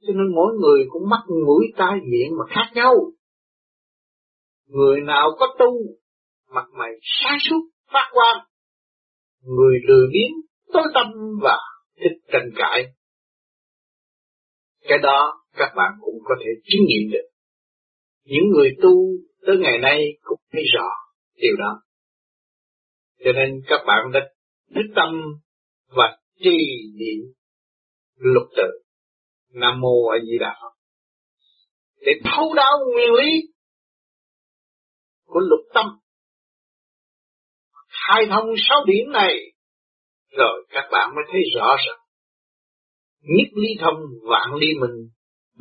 Cho 0.00 0.12
nên 0.12 0.34
mỗi 0.34 0.54
người 0.60 0.86
cũng 0.88 1.08
mắt 1.10 1.22
mũi 1.46 1.66
tai 1.76 1.94
miệng 2.10 2.30
mà 2.38 2.44
khác 2.54 2.72
nhau. 2.74 2.94
Người 4.66 5.00
nào 5.00 5.30
có 5.38 5.56
tu 5.58 5.72
mặt 6.50 6.66
mày 6.72 6.90
sáng 7.02 7.38
suốt, 7.40 7.60
phát 7.92 8.10
quang. 8.12 8.46
Người 9.42 9.78
lười 9.88 10.06
biếng, 10.12 10.32
tối 10.72 10.82
tâm 10.94 11.06
và 11.42 11.58
thích 11.96 12.18
tranh 12.32 12.50
cãi. 12.56 12.84
Cái 14.88 14.98
đó 15.02 15.44
các 15.56 15.72
bạn 15.76 15.92
cũng 16.00 16.18
có 16.24 16.34
thể 16.44 16.50
chứng 16.64 16.84
nghiệm 16.86 17.10
được. 17.12 17.28
Những 18.24 18.50
người 18.54 18.76
tu 18.82 18.90
tới 19.46 19.56
ngày 19.58 19.78
nay 19.78 20.06
cũng 20.22 20.40
thấy 20.52 20.62
rõ 20.74 20.88
điều 21.36 21.56
đó. 21.58 21.82
Cho 23.24 23.32
nên 23.32 23.60
các 23.66 23.80
bạn 23.86 24.12
đã 24.12 24.20
thích 24.74 24.90
tâm 24.96 25.22
và 25.86 26.18
trì 26.38 26.58
niệm 26.98 27.32
lục 28.16 28.48
tự. 28.56 28.86
Nam 29.52 29.80
Mô 29.80 30.08
A 30.08 30.18
Di 30.22 30.38
Đà 30.40 30.58
Phật. 30.62 30.74
Để 32.00 32.12
thấu 32.24 32.54
đáo 32.54 32.78
nguyên 32.92 33.12
lý 33.12 33.32
của 35.24 35.40
lục 35.40 35.60
tâm. 35.74 35.86
Khai 37.88 38.26
thông 38.30 38.54
sáu 38.68 38.84
điểm 38.86 39.12
này, 39.12 39.36
rồi 40.38 40.66
các 40.68 40.88
bạn 40.92 41.10
mới 41.14 41.24
thấy 41.32 41.40
rõ 41.54 41.76
rằng 41.86 41.98
nhất 43.20 43.48
lý 43.54 43.68
thông, 43.80 43.96
vạn 44.22 44.54
lý 44.54 44.66
mình 44.80 45.08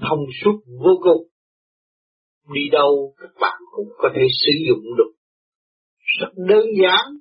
thông 0.10 0.26
suốt 0.44 0.62
vô 0.84 0.92
cùng. 1.04 1.28
Đi 2.54 2.70
đâu 2.72 3.14
các 3.18 3.30
bạn 3.42 3.62
cũng 3.72 3.88
có 3.98 4.10
thể 4.16 4.22
sử 4.46 4.52
dụng 4.68 4.84
được. 4.98 5.12
Rất 6.20 6.30
đơn 6.36 6.66
giản 6.82 7.18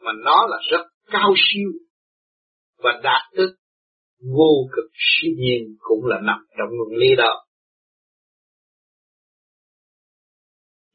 mà 0.00 0.12
nó 0.24 0.46
là 0.50 0.56
rất 0.70 0.86
cao 1.06 1.34
siêu 1.36 1.70
và 2.76 2.90
đạt 3.02 3.22
tức 3.36 3.56
vô 4.36 4.68
cực 4.72 4.90
siêu 4.94 5.32
nhiên 5.38 5.76
cũng 5.78 6.06
là 6.06 6.20
nằm 6.22 6.46
trong 6.58 6.68
nguyên 6.68 7.00
lý 7.00 7.16
đó. 7.16 7.44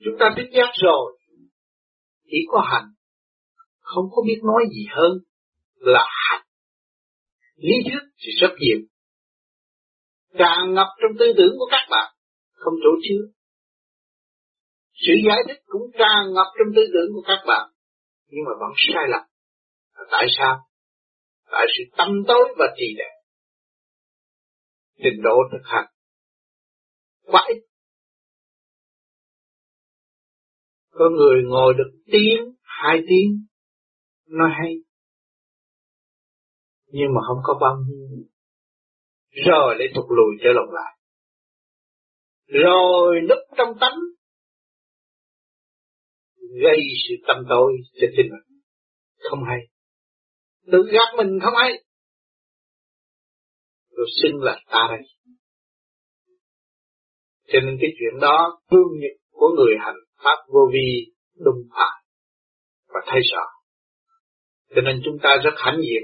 Chúng 0.06 0.16
ta 0.20 0.26
biết 0.38 0.50
giác 0.54 0.72
rồi, 0.84 1.20
chỉ 2.26 2.38
có 2.48 2.62
hành 2.72 2.94
không 3.84 4.06
có 4.12 4.22
biết 4.28 4.39
nói 4.44 4.63
gì 4.76 4.86
hơn 4.89 5.12
là 5.76 6.06
hành. 6.10 6.46
Lý 7.56 7.74
thuyết 7.84 8.00
thì 8.18 8.32
rất 8.42 8.56
nhiều. 8.60 8.80
Tràn 10.39 10.74
ngập 10.74 10.88
trong 11.02 11.18
tư 11.20 11.26
tưởng 11.38 11.54
của 11.58 11.68
các 11.72 11.88
bạn, 11.89 12.13
không 12.54 12.74
chỗ 12.84 12.89
chứa. 13.04 13.22
Sự 14.94 15.13
giải 15.28 15.39
thích 15.48 15.62
cũng 15.66 15.92
tràn 16.00 16.34
ngập 16.34 16.48
trong 16.58 16.74
tư 16.76 16.82
tưởng 16.94 17.13
của 17.13 17.24
các 17.28 17.44
bạn, 17.48 17.70
nhưng 18.34 18.46
mà 18.46 18.52
vẫn 18.60 18.72
sai 18.76 19.04
lầm. 19.10 19.22
Tại 20.12 20.28
sao? 20.38 20.69
Tại 21.52 21.65
sự 21.78 21.84
tâm 21.98 22.08
tối 22.28 22.56
và 22.58 22.65
trì 22.78 22.86
đẹp. 22.98 23.13
Trình 24.98 25.22
độ 25.24 25.36
thực 25.52 25.62
hành 25.63 25.86
quá 27.22 27.46
ít. 27.48 27.62
Có 30.91 31.10
người 31.10 31.43
ngồi 31.43 31.74
được 31.74 31.91
tiếng, 32.12 32.56
hai 32.62 32.98
tiếng, 33.10 33.46
nói 34.28 34.50
hay 34.60 34.84
nhưng 36.93 37.13
mà 37.15 37.22
không 37.28 37.38
có 37.43 37.58
bao 37.62 37.78
nhiêu 37.88 38.26
rồi 39.46 39.76
lại 39.80 39.88
thụt 39.96 40.06
lùi 40.10 40.36
trở 40.43 40.50
lòng 40.54 40.74
lại 40.74 40.98
rồi 42.48 43.22
núp 43.30 43.58
trong 43.58 43.78
tánh 43.82 43.98
gây 46.62 46.78
sự 47.08 47.16
tâm 47.28 47.38
tối 47.50 47.74
cho 47.94 48.08
chính 48.18 48.32
mình. 48.32 48.62
Không 49.30 49.39
hay. 49.48 49.60
Tự 50.72 50.84
gạt 50.92 51.18
mình 51.18 51.39
không 51.44 51.54
hay. 51.62 51.84
Rồi 53.92 54.08
xưng 54.22 54.42
là 54.42 54.60
ta 54.68 54.88
đây. 54.89 55.02
Cho 57.48 57.60
nên 57.60 57.78
cái 57.82 57.89
chuyện 58.00 58.20
đó 58.22 58.62
cương 58.70 59.00
nhật 59.00 59.18
của 59.32 59.50
người 59.58 59.76
hành 59.80 59.96
pháp 60.24 60.38
vô 60.54 60.70
vi 60.74 61.13
đúng 61.36 61.68
phải 61.76 62.04
và 62.88 63.02
thấy 63.06 63.22
rõ. 63.32 63.46
Cho 64.76 64.82
nên 64.82 65.02
chúng 65.06 65.18
ta 65.24 65.38
rất 65.44 65.54
hãnh 65.58 65.78
diện. 65.82 66.04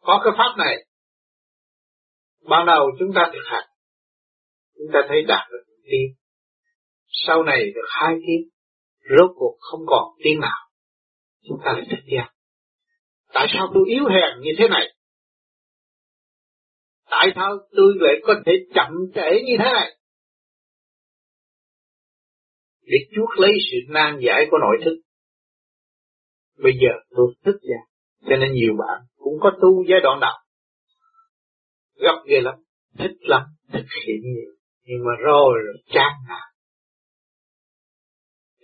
Có 0.00 0.20
cái 0.24 0.32
pháp 0.38 0.64
này, 0.64 0.86
ban 2.48 2.66
đầu 2.66 2.90
chúng 2.98 3.12
ta 3.14 3.30
thực 3.32 3.42
hành, 3.44 3.68
chúng 4.74 4.88
ta 4.92 4.98
thấy 5.08 5.22
đạt 5.28 5.50
được 5.52 5.64
một 5.68 5.82
tiếng. 5.84 6.14
Sau 7.08 7.42
này 7.42 7.72
được 7.74 7.86
hai 7.88 8.14
tiếng, 8.26 8.48
rốt 9.10 9.30
cuộc 9.36 9.56
không 9.60 9.80
còn 9.86 10.04
tiếng 10.24 10.40
nào. 10.40 10.68
Chúng 11.48 11.58
ta 11.64 11.72
lại 11.72 11.86
thực 11.90 12.04
hiện 12.06 12.24
Tại 13.34 13.46
sao 13.52 13.70
tôi 13.74 13.84
yếu 13.88 14.04
hèn 14.04 14.40
như 14.40 14.50
thế 14.58 14.68
này? 14.68 14.94
Tại 17.10 17.32
sao 17.34 17.50
tôi 17.76 17.94
lại 17.96 18.14
có 18.22 18.34
thể 18.46 18.52
chậm 18.74 18.92
trễ 19.14 19.42
như 19.46 19.54
thế 19.58 19.72
này? 19.72 19.96
Để 22.82 22.98
chuốt 23.16 23.28
lấy 23.38 23.50
sự 23.70 23.76
nan 23.88 24.18
giải 24.26 24.46
của 24.50 24.58
nội 24.58 24.76
thức 24.84 25.04
Bây 26.58 26.72
giờ 26.72 26.90
tôi 27.16 27.34
thức 27.44 27.56
ra, 27.62 27.80
cho 28.28 28.36
nên 28.36 28.52
nhiều 28.52 28.72
bạn 28.78 29.02
cũng 29.16 29.34
có 29.40 29.50
tu 29.62 29.84
giai 29.88 30.00
đoạn 30.02 30.20
đầu. 30.20 30.36
Gặp 31.96 32.22
ghê 32.26 32.40
lắm, 32.40 32.54
thích 32.98 33.16
lắm, 33.20 33.42
thực 33.72 33.86
hiện 34.06 34.20
nhiều, 34.22 34.52
nhưng 34.84 34.98
mà 35.06 35.12
rồi 35.24 35.54
rồi 35.64 35.76
chán 35.86 36.12
nản. 36.28 36.53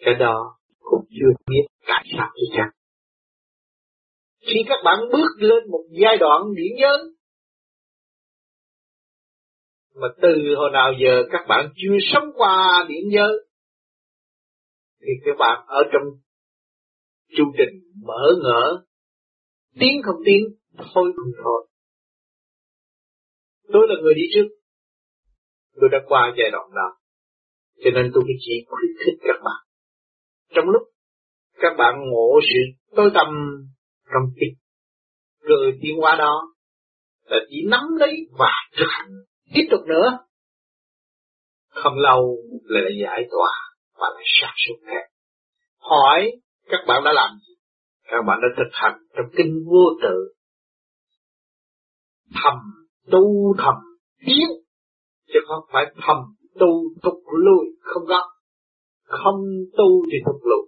Cái 0.01 0.15
đó 0.15 0.59
cũng 0.79 1.05
chưa 1.11 1.33
biết 1.47 1.67
tại 1.87 2.05
sao 2.17 2.31
tôi 2.35 2.47
chắc 2.57 2.71
Khi 4.41 4.65
các 4.69 4.79
bạn 4.85 4.99
bước 5.13 5.31
lên 5.39 5.71
một 5.71 5.85
giai 5.91 6.17
đoạn 6.21 6.43
điển 6.55 6.73
giới, 6.81 6.99
mà 9.95 10.09
từ 10.23 10.55
hồi 10.57 10.71
nào 10.73 10.93
giờ 11.05 11.23
các 11.33 11.47
bạn 11.49 11.73
chưa 11.77 11.97
sống 12.13 12.25
qua 12.35 12.87
điển 12.89 13.05
giới, 13.13 13.33
thì 15.01 15.13
các 15.25 15.37
bạn 15.39 15.65
ở 15.67 15.83
trong 15.93 16.03
chu 17.37 17.45
trình 17.59 18.03
mở 18.07 18.29
ngỡ, 18.43 18.85
tiến 19.81 20.03
không 20.05 20.23
tiến, 20.25 20.45
thôi 20.77 21.13
không 21.17 21.33
thôi. 21.45 21.67
Tôi 23.73 23.87
là 23.89 23.95
người 24.03 24.15
đi 24.15 24.23
trước, 24.35 24.49
tôi 25.81 25.91
đã 25.93 25.99
qua 26.07 26.35
giai 26.39 26.51
đoạn 26.51 26.71
đó, 26.75 26.97
cho 27.85 27.91
nên 27.95 28.11
tôi 28.15 28.23
chỉ 28.41 28.65
khuyến 28.69 28.93
khích 29.05 29.19
các 29.21 29.41
bạn. 29.45 29.70
Trong 30.55 30.65
lúc 30.69 30.83
các 31.61 31.73
bạn 31.79 31.95
ngộ 32.11 32.41
sự 32.43 32.87
tối 32.97 33.11
tâm 33.15 33.27
trong 34.13 34.23
tim, 34.41 34.55
rồi 35.41 35.79
tiến 35.83 35.97
qua 36.01 36.17
đó 36.17 36.43
là 37.25 37.37
chỉ 37.51 37.57
nắm 37.69 37.81
lấy 37.99 38.13
và 38.39 38.53
thực 38.79 38.87
hành 38.89 39.11
tiếp 39.55 39.69
tục 39.71 39.81
nữa. 39.87 40.19
Không 41.69 41.99
lâu 41.99 42.37
là 42.65 42.91
giải 43.03 43.23
tỏa 43.31 43.51
và 43.95 44.07
lại 44.15 44.25
sạc 44.41 44.55
xuống 44.67 44.79
thêm. 44.87 45.11
Hỏi 45.79 46.31
các 46.69 46.81
bạn 46.87 47.03
đã 47.05 47.13
làm 47.13 47.31
gì? 47.49 47.55
Các 48.05 48.23
bạn 48.27 48.39
đã 48.43 48.49
thực 48.57 48.71
hành 48.73 48.99
trong 49.17 49.27
kinh 49.37 49.65
vô 49.67 49.85
tự. 50.03 50.33
Thầm 52.43 52.55
tu 53.11 53.55
thầm 53.59 53.75
tiến 54.27 54.49
chứ 55.33 55.41
không 55.49 55.65
phải 55.73 55.87
thầm 56.07 56.17
tu 56.61 56.83
tục 57.03 57.23
lui 57.33 57.67
không 57.81 58.03
có 58.09 58.31
không 59.11 59.41
tu 59.77 60.05
thì 60.13 60.19
thục 60.27 60.41
lục. 60.45 60.65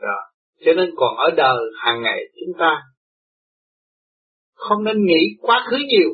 Rồi 0.00 0.22
cho 0.64 0.72
nên 0.72 0.90
còn 0.96 1.16
ở 1.16 1.30
đời 1.36 1.58
hàng 1.82 2.02
ngày 2.02 2.18
chúng 2.40 2.58
ta 2.58 2.82
không 4.54 4.84
nên 4.84 5.04
nghĩ 5.04 5.36
quá 5.40 5.66
khứ 5.70 5.76
nhiều 5.88 6.10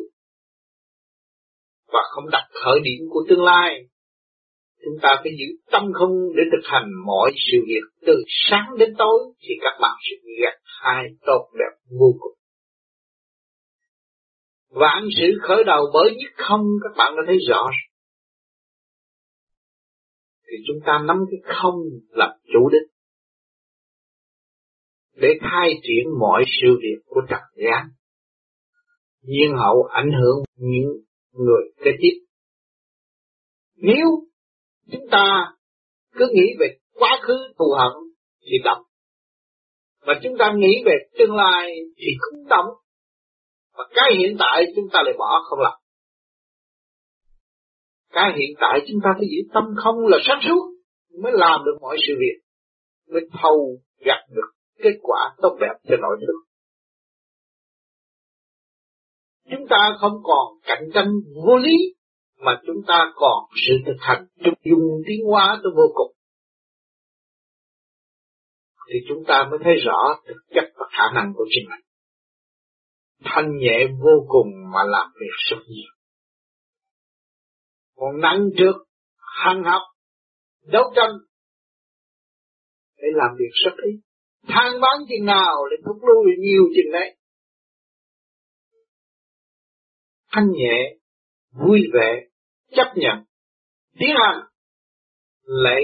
và 1.92 2.00
không 2.10 2.30
đặt 2.30 2.48
khởi 2.64 2.80
điểm 2.84 3.08
của 3.10 3.24
tương 3.28 3.44
lai. 3.44 3.80
Chúng 4.84 4.94
ta 5.02 5.08
phải 5.22 5.32
giữ 5.38 5.70
tâm 5.72 5.92
không 5.92 6.10
để 6.36 6.42
thực 6.52 6.68
hành 6.68 6.90
mọi 7.06 7.32
sự 7.52 7.58
việc 7.66 8.06
từ 8.06 8.12
sáng 8.50 8.74
đến 8.78 8.94
tối 8.98 9.18
thì 9.40 9.54
các 9.60 9.78
bạn 9.80 9.96
sẽ 10.02 10.16
gặt 10.42 10.58
hai 10.82 11.04
tốt 11.26 11.48
đẹp 11.58 11.76
vô 12.00 12.14
cùng. 12.20 12.32
Vạn 14.70 15.08
sự 15.16 15.38
khởi 15.42 15.64
đầu 15.64 15.90
bởi 15.94 16.10
nhất 16.10 16.32
không, 16.36 16.66
các 16.82 16.96
bạn 16.96 17.12
đã 17.16 17.22
thấy 17.26 17.38
rõ 17.48 17.70
thì 20.50 20.56
chúng 20.66 20.80
ta 20.86 20.92
nắm 21.06 21.24
cái 21.30 21.54
không 21.56 21.74
làm 22.08 22.30
chủ 22.52 22.68
đích 22.68 22.90
để 25.14 25.28
khai 25.40 25.70
triển 25.82 26.18
mọi 26.20 26.44
sự 26.60 26.78
việc 26.82 27.02
của 27.06 27.20
trần 27.28 27.40
gian. 27.54 27.88
Nhiên 29.22 29.50
hậu 29.56 29.82
ảnh 29.82 30.10
hưởng 30.20 30.44
những 30.56 30.88
người 31.32 31.62
kế 31.84 31.90
tiếp. 32.00 32.26
Nếu 33.76 34.06
chúng 34.92 35.06
ta 35.10 35.52
cứ 36.12 36.28
nghĩ 36.32 36.54
về 36.60 36.66
quá 36.92 37.20
khứ 37.22 37.34
thù 37.58 37.74
hận 37.78 37.92
thì 38.42 38.58
động 38.64 38.82
và 40.00 40.14
chúng 40.22 40.38
ta 40.38 40.52
nghĩ 40.56 40.82
về 40.86 40.94
tương 41.18 41.36
lai 41.36 41.76
thì 41.96 42.06
không 42.18 42.48
động 42.48 42.66
và 43.72 43.84
cái 43.94 44.16
hiện 44.18 44.36
tại 44.38 44.64
chúng 44.76 44.88
ta 44.92 45.02
lại 45.04 45.14
bỏ 45.18 45.42
không 45.50 45.58
làm 45.58 45.79
cái 48.10 48.32
hiện 48.38 48.56
tại 48.60 48.80
chúng 48.88 49.00
ta 49.04 49.10
phải 49.18 49.26
giữ 49.30 49.48
tâm 49.54 49.64
không 49.76 49.96
là 50.06 50.18
sáng 50.26 50.40
suốt 50.48 50.64
mới 51.22 51.32
làm 51.34 51.60
được 51.64 51.78
mọi 51.80 51.96
sự 52.06 52.12
việc, 52.20 52.38
mới 53.12 53.22
thâu 53.42 53.76
gặt 54.04 54.22
được 54.30 54.50
kết 54.82 54.98
quả 55.02 55.34
tốt 55.42 55.56
đẹp 55.60 55.74
cho 55.88 55.96
nội 55.96 56.16
thức 56.20 56.50
chúng 59.50 59.66
ta 59.70 59.96
không 60.00 60.22
còn 60.22 60.46
cạnh 60.62 60.82
tranh 60.94 61.08
vô 61.46 61.56
lý, 61.56 61.76
mà 62.38 62.60
chúng 62.66 62.82
ta 62.86 63.12
còn 63.14 63.44
sự 63.66 63.74
thực 63.86 63.96
hành 63.98 64.26
trung 64.44 64.54
dung 64.64 65.02
tiến 65.06 65.18
hóa 65.26 65.60
tới 65.62 65.72
vô 65.76 65.82
cùng. 65.94 66.12
Thì 68.88 68.98
chúng 69.08 69.24
ta 69.28 69.46
mới 69.50 69.58
thấy 69.64 69.74
rõ 69.84 70.20
thực 70.26 70.40
chất 70.54 70.64
và 70.76 70.86
khả 70.90 71.04
năng 71.14 71.32
của 71.36 71.44
chính 71.50 71.68
mình. 71.70 71.84
Thanh 73.24 73.58
nhẹ 73.58 73.86
vô 74.00 74.26
cùng 74.28 74.46
mà 74.72 74.80
làm 74.86 75.06
việc 75.20 75.34
rất 75.50 75.56
nhiều 75.68 75.92
còn 78.00 78.20
nặng 78.20 78.50
trước 78.58 78.72
hằng 79.16 79.62
học 79.64 79.82
đấu 80.66 80.92
tranh, 80.96 81.10
để 82.96 83.08
làm 83.14 83.30
việc 83.38 83.50
rất 83.64 83.72
ít 83.82 84.00
than 84.48 84.80
bán 84.80 84.98
chừng 85.08 85.26
nào 85.26 85.56
để 85.70 85.76
thúc 85.84 85.96
lui 86.02 86.34
nhiều 86.38 86.62
chừng 86.76 86.92
đấy. 86.92 87.16
Thanh 90.32 90.50
nhẹ, 90.52 90.96
vui 91.52 91.80
vẻ, 91.92 92.26
chấp 92.76 92.92
nhận, 92.96 93.24
tiến 93.98 94.10
hành, 94.16 94.42
lại 95.42 95.82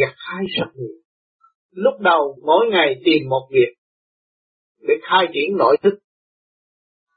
gặt 0.00 0.14
hai 0.16 0.44
rất 0.58 0.66
nhiều 0.74 0.98
lúc 1.70 1.94
đầu 2.00 2.38
mỗi 2.42 2.66
ngày 2.70 2.94
tìm 3.04 3.28
một 3.28 3.48
việc 3.50 3.74
để 4.80 4.94
khai 5.02 5.26
triển 5.32 5.56
nội 5.56 5.76
thức. 5.82 5.98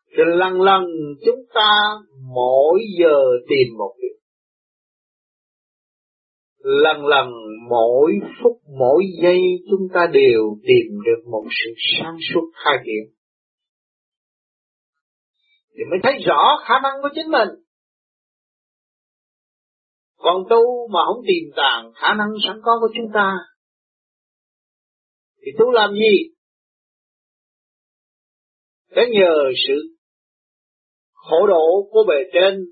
Rồi 0.09 0.27
lần 0.37 0.61
lần 0.61 0.83
chúng 1.25 1.45
ta 1.53 1.69
mỗi 2.33 2.81
giờ 2.99 3.21
tìm 3.49 3.77
một 3.77 3.95
việc 4.01 4.20
lần 6.63 7.05
lần 7.05 7.27
mỗi 7.69 8.13
phút, 8.43 8.61
mỗi 8.79 9.03
giây 9.23 9.39
chúng 9.69 9.87
ta 9.93 10.07
đều 10.13 10.57
tìm 10.63 11.01
được 11.05 11.29
một 11.31 11.43
sự 11.49 11.73
sáng 11.99 12.17
suốt 12.33 12.51
khai 12.53 12.77
triển. 12.85 13.15
Thì 15.77 15.83
mới 15.89 15.99
thấy 16.03 16.13
rõ 16.25 16.63
khả 16.65 16.73
năng 16.83 17.01
của 17.01 17.09
chính 17.15 17.31
mình. 17.31 17.49
Còn 20.17 20.43
tu 20.49 20.87
mà 20.87 20.99
không 21.05 21.23
tìm 21.27 21.51
tàng 21.55 21.91
khả 21.95 22.13
năng 22.13 22.29
sẵn 22.47 22.59
có 22.63 22.77
của 22.81 22.89
chúng 22.95 23.11
ta, 23.13 23.37
thì 25.45 25.51
tu 25.59 25.71
làm 25.71 25.93
gì? 25.93 26.33
Để 28.95 29.01
nhờ 29.11 29.51
sự 29.67 29.95
khổ 31.13 31.47
độ 31.47 31.89
của 31.91 32.03
bề 32.07 32.15
trên 32.33 32.65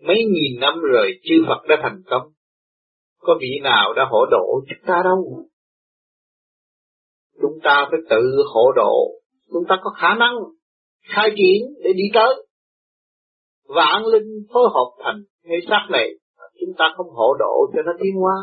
mấy 0.00 0.16
nghìn 0.16 0.60
năm 0.60 0.74
rồi 0.92 1.20
chư 1.22 1.34
Phật 1.48 1.68
đã 1.68 1.76
thành 1.82 2.02
công 2.06 2.33
có 3.24 3.38
vị 3.40 3.60
nào 3.62 3.92
đã 3.96 4.04
hộ 4.10 4.26
độ 4.30 4.60
chúng 4.68 4.86
ta 4.86 5.00
đâu? 5.04 5.46
Chúng 7.40 7.58
ta 7.62 7.88
phải 7.90 8.00
tự 8.10 8.42
hộ 8.54 8.72
độ. 8.76 9.10
Chúng 9.52 9.64
ta 9.68 9.74
có 9.82 9.90
khả 9.90 10.14
năng 10.14 10.34
khai 11.08 11.30
triển 11.36 11.74
để 11.84 11.92
đi 11.92 12.04
tới. 12.14 12.46
Vạn 13.64 14.06
linh 14.06 14.46
phối 14.52 14.68
hợp 14.74 14.90
thành 15.04 15.22
thế 15.44 15.54
xác 15.68 15.86
này, 15.90 16.08
chúng 16.60 16.74
ta 16.78 16.84
không 16.96 17.10
hộ 17.10 17.34
độ 17.38 17.70
cho 17.74 17.82
nó 17.82 17.92
tiến 18.02 18.14
hóa. 18.14 18.34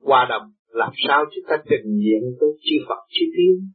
Hòa 0.00 0.26
đồng 0.28 0.52
làm 0.68 0.92
sao 1.08 1.24
chúng 1.34 1.44
ta 1.48 1.56
trình 1.70 1.98
diện 2.04 2.22
với 2.40 2.48
chư 2.62 2.76
Phật, 2.88 2.98
chư 3.08 3.26
Tiên 3.36 3.70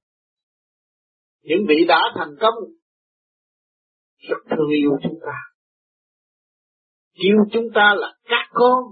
những 1.45 1.65
vị 1.67 1.86
đã 1.88 2.02
thành 2.15 2.36
công, 2.39 2.54
rất 4.30 4.38
thương 4.50 4.69
yêu 4.69 4.91
chúng 5.04 5.19
ta. 5.26 5.38
Yêu 7.13 7.38
chúng 7.52 7.67
ta 7.76 7.93
là 7.98 8.13
các 8.26 8.50
con 8.54 8.84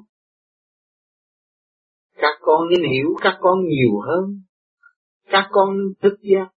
các 2.13 2.37
con 2.41 2.69
nên 2.69 2.91
hiểu, 2.91 3.07
các 3.21 3.37
con 3.41 3.59
nhiều 3.67 3.99
hơn. 3.99 4.41
Các 5.25 5.47
con 5.51 5.77
thức 6.01 6.13
giác. 6.21 6.47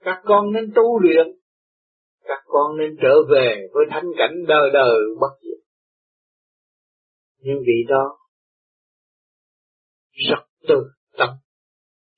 Các 0.00 0.22
con 0.24 0.52
nên 0.52 0.72
tu 0.74 1.00
luyện. 1.00 1.26
Các 2.24 2.42
con 2.46 2.76
nên 2.76 2.96
trở 3.02 3.14
về 3.30 3.68
với 3.72 3.84
thanh 3.90 4.04
cảnh 4.18 4.34
đời 4.48 4.70
đời 4.72 4.98
bất 5.20 5.30
diệt. 5.42 5.64
Những 7.38 7.58
vị 7.66 7.84
đó, 7.88 8.18
rất 10.28 10.44
từ 10.68 10.74
tâm. 11.18 11.28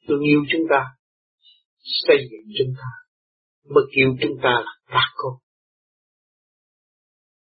Thương 0.09 0.21
yêu 0.21 0.41
chúng 0.53 0.63
ta, 0.71 0.85
xây 1.79 2.17
dựng 2.31 2.55
chúng 2.59 2.75
ta. 2.79 2.89
Mới 3.75 3.85
kêu 3.97 4.09
chúng 4.23 4.39
ta 4.43 4.51
là 4.65 4.73
các 4.87 5.13
con. 5.17 5.33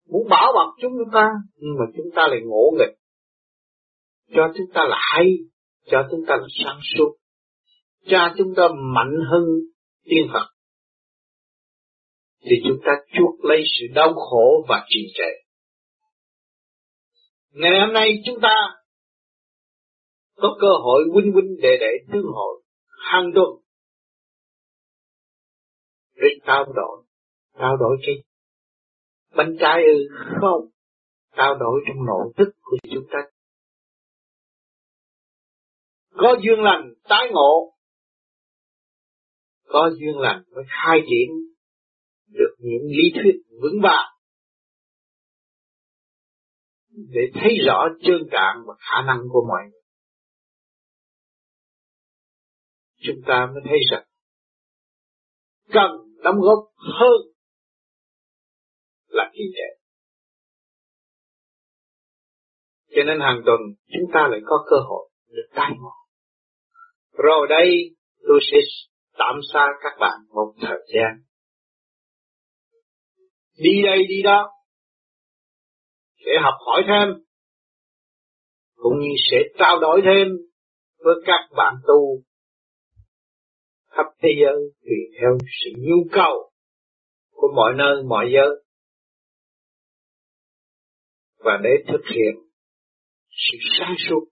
Muốn 0.09 0.29
bảo 0.31 0.53
bọc 0.55 0.75
chúng 0.81 0.93
ta, 1.13 1.29
nhưng 1.57 1.75
mà 1.79 1.85
chúng 1.97 2.07
ta 2.17 2.23
lại 2.29 2.41
ngộ 2.45 2.71
nghịch 2.79 3.02
cho 4.35 4.53
chúng 4.57 4.67
ta 4.75 4.81
là 4.89 4.97
hay 5.01 5.27
cho 5.87 6.09
chúng 6.11 6.21
ta 6.29 6.37
là 6.37 6.47
sáng 6.65 6.81
suốt 6.95 7.17
cho 8.07 8.35
chúng 8.39 8.55
ta 8.57 8.63
mạnh 8.95 9.15
hơn 9.31 9.45
tiên 10.05 10.29
Phật 10.33 10.49
thì 12.45 12.57
chúng 12.65 12.79
ta 12.85 12.93
chuốc 13.13 13.45
lấy 13.45 13.63
sự 13.79 13.87
đau 13.95 14.15
khổ 14.15 14.65
và 14.69 14.87
trì 14.89 15.01
trệ. 15.15 15.31
Ngày 17.51 17.81
hôm 17.81 17.93
nay 17.93 18.23
chúng 18.27 18.41
ta 18.43 18.55
có 20.37 20.57
cơ 20.61 20.69
hội 20.83 21.03
huynh 21.13 21.33
huynh 21.33 21.57
đệ 21.63 21.77
đệ 21.81 22.13
tương 22.13 22.27
hội 22.35 22.63
hàng 22.89 23.31
tuần 23.35 23.49
để 26.15 26.29
trao 26.47 26.65
đổi, 26.65 27.05
trao 27.59 27.77
đổi 27.77 27.97
cái 28.07 28.15
bánh 29.37 29.57
trái 29.61 29.83
ư 29.85 30.09
không, 30.41 30.69
trao 31.37 31.55
đổi 31.55 31.81
trong 31.87 32.07
nội 32.07 32.33
thức 32.37 32.49
của 32.63 32.77
chúng 32.95 33.05
ta. 33.13 33.19
Có 36.13 36.37
duyên 36.43 36.65
lành 36.65 36.95
tái 37.09 37.27
ngộ, 37.33 37.75
có 39.65 39.91
duyên 40.01 40.19
lành 40.19 40.43
mới 40.55 40.65
khai 40.69 40.99
triển 41.11 41.29
được 42.29 42.57
những 42.59 42.83
lý 42.87 43.13
thuyết 43.15 43.43
vững 43.63 43.81
vàng 43.83 44.13
để 46.91 47.21
thấy 47.35 47.53
rõ 47.67 47.85
trơn 48.03 48.29
trạng 48.33 48.63
và 48.67 48.75
khả 48.79 49.03
năng 49.07 49.19
của 49.29 49.45
mọi 49.49 49.63
người. 49.71 49.83
Chúng 52.97 53.23
ta 53.27 53.47
mới 53.47 53.63
thấy 53.69 53.79
rằng 53.91 54.07
cần 55.69 55.91
đóng 56.23 56.37
góp 56.41 56.59
hơn 56.77 57.33
là 59.09 59.31
trí 59.33 59.43
tuệ. 59.55 59.83
Cho 62.97 63.03
nên 63.07 63.21
hàng 63.21 63.43
tuần 63.47 63.61
chúng 63.87 64.11
ta 64.15 64.29
lại 64.31 64.41
có 64.45 64.67
cơ 64.71 64.77
hội 64.89 65.11
được 65.29 65.49
tái 65.55 65.71
ngộ. 65.79 66.02
Rồi 67.13 67.47
đây, 67.49 67.97
tôi 68.29 68.41
sẽ 68.53 68.59
tạm 69.19 69.41
xa 69.53 69.67
các 69.83 69.97
bạn 70.01 70.19
một 70.35 70.55
thời 70.61 70.79
gian. 70.95 71.23
Đi 73.57 73.83
đây, 73.85 73.99
đi 74.09 74.23
đó. 74.23 74.51
Sẽ 76.27 76.33
học 76.43 76.55
hỏi 76.67 76.83
thêm. 76.87 77.25
Cũng 78.75 78.99
như 79.01 79.15
sẽ 79.31 79.37
trao 79.59 79.81
đổi 79.81 80.01
thêm 80.05 80.29
với 80.99 81.15
các 81.27 81.57
bạn 81.57 81.75
tu 81.87 82.23
khắp 83.89 84.07
thế 84.23 84.29
giới 84.43 84.57
tùy 84.85 84.97
theo 85.21 85.39
sự 85.65 85.71
nhu 85.79 86.09
cầu 86.13 86.51
của 87.31 87.49
mọi 87.57 87.73
nơi, 87.77 88.03
mọi 88.09 88.25
giới. 88.35 88.65
Và 91.39 91.53
để 91.63 91.71
thực 91.89 92.05
hiện 92.15 92.35
sự 93.31 93.59
sáng 93.79 93.95
suốt 94.09 94.25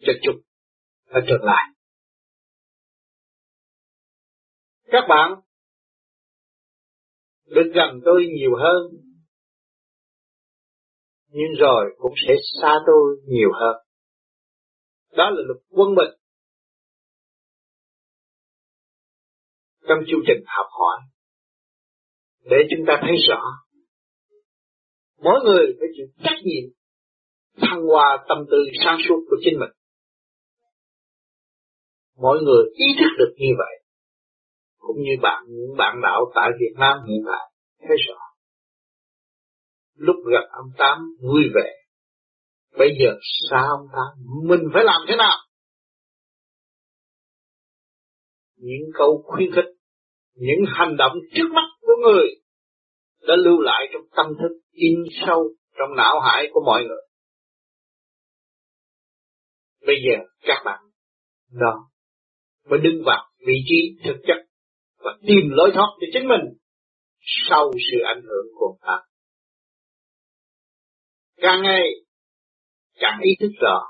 cho 0.00 0.12
chúng 0.22 0.47
ở 1.08 1.20
tương 1.28 1.44
lai. 1.44 1.64
Các 4.84 5.04
bạn 5.08 5.40
được 7.46 7.70
gần 7.74 8.00
tôi 8.04 8.26
nhiều 8.36 8.56
hơn, 8.58 8.82
nhưng 11.28 11.60
rồi 11.60 11.84
cũng 11.98 12.12
sẽ 12.28 12.34
xa 12.62 12.74
tôi 12.86 13.16
nhiều 13.26 13.48
hơn. 13.60 13.76
Đó 15.16 15.30
là 15.30 15.42
luật 15.46 15.58
quân 15.68 15.88
bình. 15.96 16.14
Trong 19.88 19.98
chương 20.06 20.20
trình 20.26 20.44
học 20.46 20.66
hỏi, 20.70 20.98
để 22.42 22.56
chúng 22.70 22.86
ta 22.86 22.98
thấy 23.00 23.16
rõ, 23.28 23.42
mỗi 25.16 25.40
người 25.44 25.66
phải 25.78 25.88
chịu 25.96 26.06
trách 26.24 26.38
nhiệm 26.44 26.64
thăng 27.60 27.82
hoa 27.82 28.24
tâm 28.28 28.38
tư 28.50 28.56
sáng 28.84 28.98
suốt 29.08 29.24
của 29.30 29.36
chính 29.44 29.58
mình. 29.60 29.77
Mỗi 32.20 32.38
người 32.42 32.64
ý 32.74 32.86
thức 32.98 33.10
được 33.18 33.34
như 33.36 33.52
vậy, 33.58 33.82
cũng 34.78 34.96
như 34.96 35.12
bạn 35.22 35.44
những 35.48 35.76
bạn 35.76 36.00
đạo 36.02 36.32
tại 36.34 36.50
Việt 36.60 36.74
Nam 36.78 36.98
hiện 37.08 37.22
tại 37.26 37.52
thấy 37.88 37.96
rõ. 38.08 38.18
Lúc 39.94 40.16
gặp 40.32 40.48
ông 40.50 40.70
Tám 40.78 40.98
vui 41.22 41.42
vẻ, 41.54 41.72
bây 42.78 42.88
giờ 43.00 43.10
sao 43.50 43.64
ông 43.78 43.86
Tám, 43.92 44.24
mình 44.48 44.68
phải 44.74 44.84
làm 44.84 45.00
thế 45.08 45.16
nào? 45.16 45.36
Những 48.56 48.90
câu 48.94 49.22
khuyên 49.24 49.50
khích, 49.54 49.74
những 50.34 50.64
hành 50.66 50.96
động 50.96 51.12
trước 51.34 51.48
mắt 51.54 51.68
của 51.80 51.94
người 52.02 52.26
đã 53.28 53.34
lưu 53.36 53.60
lại 53.60 53.88
trong 53.92 54.02
tâm 54.16 54.26
thức 54.42 54.60
in 54.72 54.94
sâu 55.26 55.44
trong 55.78 55.96
não 55.96 56.20
hải 56.20 56.48
của 56.52 56.60
mọi 56.66 56.84
người. 56.84 57.02
Bây 59.86 59.96
giờ 60.04 60.24
các 60.42 60.62
bạn 60.64 60.80
đó 61.50 61.88
phải 62.70 62.78
đứng 62.82 63.02
vào 63.06 63.30
vị 63.46 63.54
trí 63.68 63.98
thực 64.04 64.16
chất 64.26 64.36
và 64.98 65.18
tìm 65.26 65.50
lối 65.50 65.70
thoát 65.74 65.88
cho 66.00 66.06
chính 66.12 66.28
mình 66.28 66.58
sau 67.48 67.72
sự 67.90 67.98
ảnh 68.14 68.22
hưởng 68.22 68.46
của 68.54 68.76
ta. 68.80 69.00
Càng 71.36 71.62
ngày, 71.62 71.82
càng 72.94 73.20
ý 73.22 73.30
thức 73.40 73.50
rõ 73.60 73.80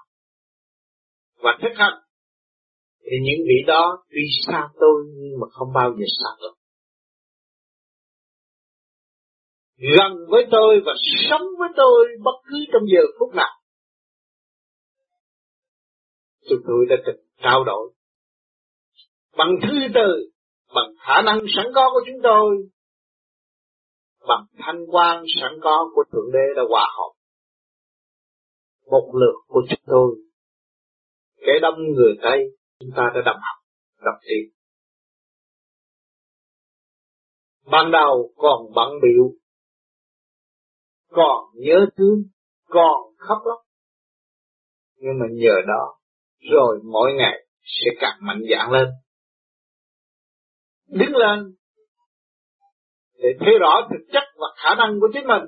và 1.37 1.59
thức 1.63 1.73
hành 1.75 1.99
thì 3.01 3.17
những 3.23 3.47
vị 3.49 3.65
đó 3.67 4.05
tuy 4.11 4.23
xa 4.47 4.69
tôi 4.81 5.05
nhưng 5.15 5.41
mà 5.41 5.47
không 5.51 5.69
bao 5.75 5.91
giờ 5.99 6.05
xa 6.23 6.29
tôi. 6.41 6.55
Gần 9.97 10.13
với 10.29 10.47
tôi 10.51 10.81
và 10.87 10.93
sống 11.31 11.47
với 11.59 11.69
tôi 11.77 12.07
bất 12.25 12.39
cứ 12.45 12.57
trong 12.73 12.83
giờ 12.93 13.01
phút 13.19 13.35
nào. 13.35 13.61
Chúng 16.49 16.61
tôi 16.67 16.87
đã 16.89 16.97
từng 17.07 17.25
trao 17.43 17.65
đổi 17.65 17.93
bằng 19.39 19.57
thư 19.63 19.75
từ, 19.95 20.31
bằng 20.75 20.91
khả 21.07 21.23
năng 21.23 21.39
sẵn 21.57 21.67
có 21.75 21.91
của 21.93 22.01
chúng 22.07 22.21
tôi, 22.23 22.69
bằng 24.29 24.47
thanh 24.59 24.87
quan 24.91 25.25
sẵn 25.41 25.53
có 25.63 25.91
của 25.95 26.05
Thượng 26.13 26.33
Đế 26.33 26.55
đã 26.57 26.63
hòa 26.69 26.87
hợp. 26.99 27.13
Một 28.91 29.13
lượt 29.15 29.39
của 29.47 29.63
chúng 29.69 29.85
tôi, 29.87 30.17
kẻ 31.37 31.53
đông 31.63 31.75
người 31.95 32.15
Tây, 32.23 32.39
chúng 32.81 32.91
ta 32.97 33.03
đã 33.15 33.21
đập 33.25 33.37
học, 33.37 33.65
đập 34.05 34.21
tiền. 34.23 34.53
Ban 37.71 37.91
đầu 37.91 38.33
còn 38.37 38.73
bận 38.75 38.89
biểu, 39.03 39.33
còn 41.11 41.45
nhớ 41.55 41.87
thương, 41.97 42.23
còn 42.69 43.01
khóc 43.17 43.39
lóc. 43.45 43.59
Nhưng 44.97 45.19
mà 45.21 45.27
nhờ 45.31 45.55
đó, 45.67 45.99
rồi 46.51 46.81
mỗi 46.85 47.13
ngày 47.13 47.47
sẽ 47.63 47.91
càng 48.01 48.19
mạnh 48.21 48.41
dạn 48.51 48.73
lên 48.73 48.89
đứng 50.89 51.17
lên. 51.17 51.55
Để 53.15 53.29
thấy 53.41 53.59
rõ 53.61 53.89
thực 53.91 54.05
chất 54.13 54.23
và 54.35 54.47
khả 54.57 54.75
năng 54.75 55.01
của 55.01 55.09
chính 55.13 55.27
mình. 55.27 55.43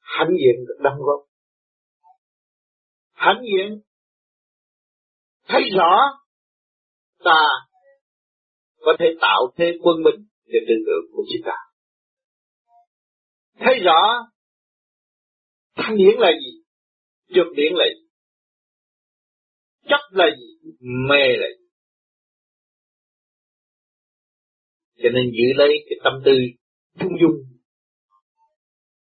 Hãnh 0.00 0.30
diện 0.30 0.64
được 0.68 0.78
đóng 0.80 0.98
góp. 0.98 1.20
Hãnh 3.12 3.42
diện. 3.42 3.80
Thấy 5.48 5.62
rõ 5.76 6.22
ta 7.24 7.44
có 8.80 8.92
thể 8.98 9.06
tạo 9.20 9.52
thế 9.56 9.78
quân 9.82 9.96
bình 10.04 10.26
để 10.44 10.58
tự 10.68 10.74
hưởng 10.86 11.12
của 11.12 11.22
chúng 11.32 11.42
ta. 11.46 11.56
Thấy 13.58 13.78
rõ 13.78 14.28
thanh 15.74 15.96
điển 15.96 16.18
là 16.18 16.30
gì 16.40 16.62
trượt 17.34 17.46
điển 17.56 17.72
là 17.74 17.84
gì 17.94 18.02
chấp 19.88 20.00
là 20.10 20.26
gì, 20.38 20.72
mê 21.08 21.36
là 21.36 21.48
gì. 21.58 21.61
Cho 25.02 25.08
nên 25.14 25.30
giữ 25.32 25.52
lấy 25.56 25.68
cái 25.88 25.98
tâm 26.04 26.12
tư 26.24 26.32
chung 27.00 27.12
dung. 27.20 27.36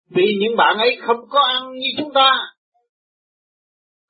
Vì 0.10 0.38
những 0.42 0.56
bạn 0.58 0.78
ấy 0.78 0.98
không 1.02 1.30
có 1.30 1.40
ăn 1.40 1.72
như 1.74 1.88
chúng 1.98 2.14
ta, 2.14 2.32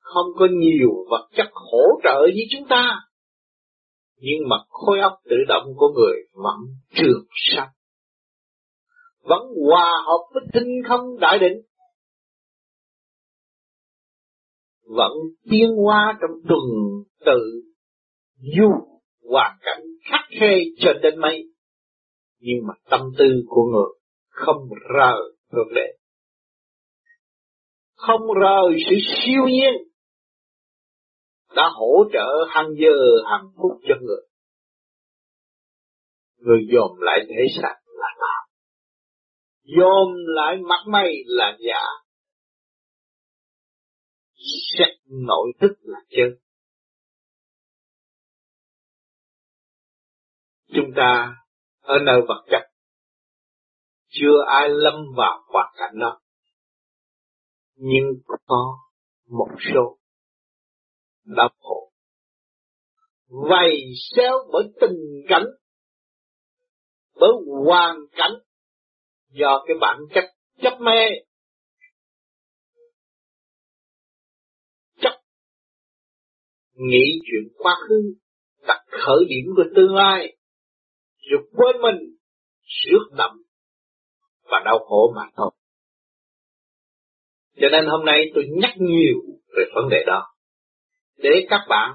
không 0.00 0.26
có 0.38 0.46
nhiều 0.50 0.90
vật 1.10 1.28
chất 1.36 1.48
hỗ 1.52 2.00
trợ 2.04 2.26
như 2.34 2.42
chúng 2.50 2.68
ta, 2.68 3.00
nhưng 4.16 4.48
mà 4.48 4.56
khối 4.68 5.00
óc 5.00 5.12
tự 5.30 5.36
động 5.48 5.64
của 5.76 5.88
người 5.88 6.16
vẫn 6.32 6.56
trường 6.94 7.26
sanh 7.34 7.68
vẫn 9.28 9.42
hòa 9.66 9.92
hợp 10.06 10.22
với 10.34 10.42
tinh 10.52 10.82
không 10.88 11.18
đại 11.20 11.38
định. 11.38 11.58
Vẫn 14.86 15.12
tiến 15.50 15.70
hóa 15.84 16.18
trong 16.20 16.30
tuần 16.48 16.60
tự 17.26 17.62
dù 18.38 18.68
hoàn 19.30 19.58
cảnh 19.60 19.82
khắc 20.10 20.20
khe 20.40 20.56
cho 20.78 20.92
đến 21.02 21.20
mấy 21.20 21.44
nhưng 22.38 22.66
mà 22.66 22.74
tâm 22.90 23.00
tư 23.18 23.24
của 23.46 23.64
người 23.64 24.00
không 24.28 24.68
rời 24.94 25.20
ngược 25.50 25.72
lệ 25.74 25.98
không 27.98 28.20
rời 28.40 28.84
sự 28.90 28.96
siêu 29.24 29.42
nhiên 29.46 29.88
đã 31.56 31.62
hỗ 31.74 32.04
trợ 32.12 32.46
hàng 32.48 32.68
giờ 32.78 32.96
hàng 33.30 33.50
phút 33.56 33.72
cho 33.88 33.94
người. 34.02 34.22
Người 36.36 36.60
dòm 36.72 37.00
lại 37.00 37.18
thể 37.28 37.44
xác 37.62 37.74
là 37.86 38.08
tạo 38.20 38.48
dòm 39.64 40.08
lại 40.26 40.56
mặt 40.68 40.84
mày 40.86 41.12
là 41.26 41.56
giả. 41.58 41.82
Xét 44.78 44.88
nội 45.06 45.52
thức 45.60 45.72
là 45.80 45.98
chân. 46.10 46.38
Chúng 50.74 50.90
ta 50.96 51.34
ở 51.88 51.98
nơi 52.06 52.20
vật 52.28 52.44
chất. 52.50 52.62
Chưa 54.08 54.44
ai 54.46 54.68
lâm 54.68 54.94
vào 55.16 55.44
hoàn 55.48 55.74
cảnh 55.76 55.98
đó. 56.00 56.20
Nhưng 57.76 58.04
có 58.46 58.78
một 59.28 59.48
số 59.74 59.98
đã 61.24 61.48
khổ. 61.58 61.92
Vầy 63.28 63.82
xéo 64.16 64.32
bởi 64.52 64.64
tình 64.80 65.24
cảnh, 65.28 65.44
bởi 67.14 67.30
hoàn 67.64 67.96
cảnh, 68.12 68.32
do 69.30 69.64
cái 69.66 69.76
bản 69.80 69.98
chất 70.14 70.24
chấp 70.62 70.80
mê. 70.80 71.08
Chấp 75.00 75.20
nghĩ 76.74 77.20
chuyện 77.24 77.52
quá 77.58 77.76
khứ, 77.88 78.14
đặt 78.66 78.84
khởi 78.90 79.24
điểm 79.28 79.44
của 79.56 79.64
tương 79.76 79.94
lai 79.94 80.37
rồi 81.30 81.48
quên 81.52 81.76
mình 81.82 81.96
rước 82.62 83.08
đậm 83.16 83.42
và 84.44 84.60
đau 84.64 84.78
khổ 84.78 85.12
mà 85.16 85.22
thôi. 85.36 85.50
Cho 87.60 87.68
nên 87.72 87.86
hôm 87.86 88.04
nay 88.04 88.20
tôi 88.34 88.44
nhắc 88.60 88.70
nhiều 88.76 89.16
về 89.56 89.64
vấn 89.74 89.88
đề 89.90 90.04
đó. 90.06 90.26
Để 91.16 91.30
các 91.50 91.60
bạn 91.68 91.90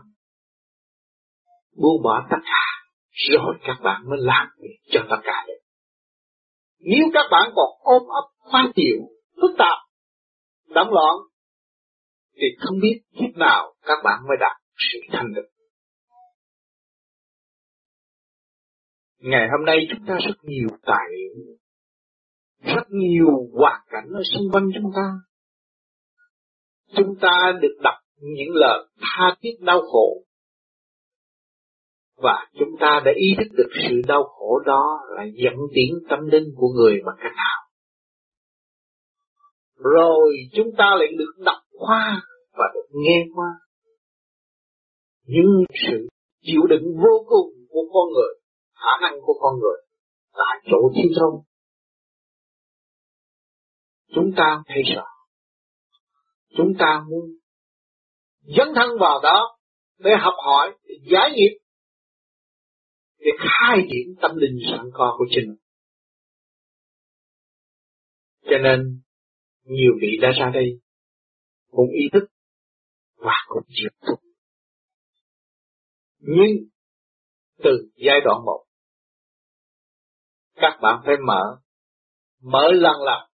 buông 1.78 2.02
bỏ 2.04 2.28
tất 2.30 2.38
cả, 2.46 2.66
rồi 3.12 3.56
các 3.64 3.78
bạn 3.84 4.02
mới 4.10 4.20
làm 4.22 4.48
việc 4.62 4.78
cho 4.92 5.00
tất 5.10 5.18
cả 5.24 5.46
được. 5.48 5.60
Nếu 6.80 7.06
các 7.14 7.26
bạn 7.32 7.52
còn 7.56 7.70
ôm 7.80 8.04
ấp 8.08 8.28
khoan 8.38 8.72
tiểu, 8.76 8.98
phức 9.42 9.52
tạp, 9.58 9.78
động 10.68 10.94
loạn, 10.94 11.16
thì 12.36 12.48
không 12.60 12.80
biết 12.82 13.02
khi 13.20 13.26
nào 13.36 13.74
các 13.82 13.98
bạn 14.04 14.20
mới 14.28 14.38
đạt 14.40 14.58
sự 14.78 15.00
thanh 15.12 15.34
được. 15.36 15.53
Ngày 19.24 19.48
hôm 19.52 19.66
nay 19.66 19.78
chúng 19.90 20.06
ta 20.08 20.18
rất 20.28 20.36
nhiều 20.44 20.68
tài 20.86 21.08
liệu, 21.12 21.56
rất 22.76 22.84
nhiều 22.90 23.28
hoàn 23.54 23.82
cảnh 23.90 24.08
ở 24.14 24.22
xung 24.34 24.52
quanh 24.52 24.70
chúng 24.76 24.92
ta. 24.96 25.08
Chúng 26.98 27.16
ta 27.22 27.54
được 27.62 27.78
đọc 27.84 27.94
những 28.18 28.56
lời 28.56 28.88
tha 29.00 29.36
thiết 29.42 29.58
đau 29.62 29.82
khổ 29.82 30.24
và 32.16 32.48
chúng 32.60 32.70
ta 32.80 33.02
đã 33.06 33.12
ý 33.16 33.28
thức 33.38 33.56
được 33.58 33.70
sự 33.90 34.02
đau 34.08 34.24
khổ 34.24 34.60
đó 34.66 35.00
là 35.10 35.24
dẫn 35.24 35.54
tiến 35.74 35.94
tâm 36.10 36.20
linh 36.32 36.48
của 36.56 36.68
người 36.68 37.02
bằng 37.06 37.16
cách 37.20 37.34
nào. 37.36 37.60
Rồi 39.76 40.36
chúng 40.54 40.68
ta 40.78 40.86
lại 41.00 41.08
được 41.18 41.44
đọc 41.46 41.62
qua 41.72 42.22
và 42.54 42.66
được 42.74 42.88
nghe 42.92 43.26
qua. 43.36 43.50
những 45.26 45.64
sự 45.90 46.08
chịu 46.42 46.62
đựng 46.70 46.84
vô 46.98 47.26
cùng 47.28 47.54
của 47.70 47.84
con 47.94 48.14
người, 48.14 48.43
khả 48.84 48.94
năng 49.02 49.22
của 49.22 49.34
con 49.42 49.60
người 49.60 49.78
là 50.34 50.62
chỗ 50.72 50.78
thiếu 50.96 51.12
thông 51.20 51.44
Chúng 54.16 54.32
ta 54.38 54.64
thấy 54.68 54.84
sợ 54.96 55.06
Chúng 56.58 56.74
ta 56.80 57.04
muốn 57.10 57.26
dấn 58.42 58.68
thân 58.76 58.90
vào 59.00 59.20
đó 59.24 59.58
để 59.98 60.12
học 60.20 60.34
hỏi, 60.46 60.78
để 60.84 60.96
giải 61.12 61.32
nghiệp, 61.36 61.58
để 63.20 63.32
khai 63.38 63.78
triển 63.92 64.16
tâm 64.22 64.32
linh 64.36 64.58
sẵn 64.72 64.86
có 64.94 65.16
của 65.18 65.26
chính. 65.30 65.56
Cho 68.42 68.58
nên, 68.64 69.02
nhiều 69.64 69.92
vị 70.02 70.18
đã 70.22 70.32
ra 70.40 70.52
đây, 70.54 70.82
cũng 71.72 71.90
ý 71.90 72.10
thức 72.14 72.24
và 73.16 73.34
cũng 73.48 73.64
chịu 73.68 73.90
thúc. 74.08 74.20
Nhưng, 76.20 76.70
từ 77.64 77.90
giai 77.96 78.20
đoạn 78.26 78.46
một, 78.46 78.63
các 80.56 80.80
bạn 80.82 81.02
phải 81.06 81.16
mở, 81.28 81.42
mở 82.42 82.68
lần 82.72 82.96
lần, 83.06 83.30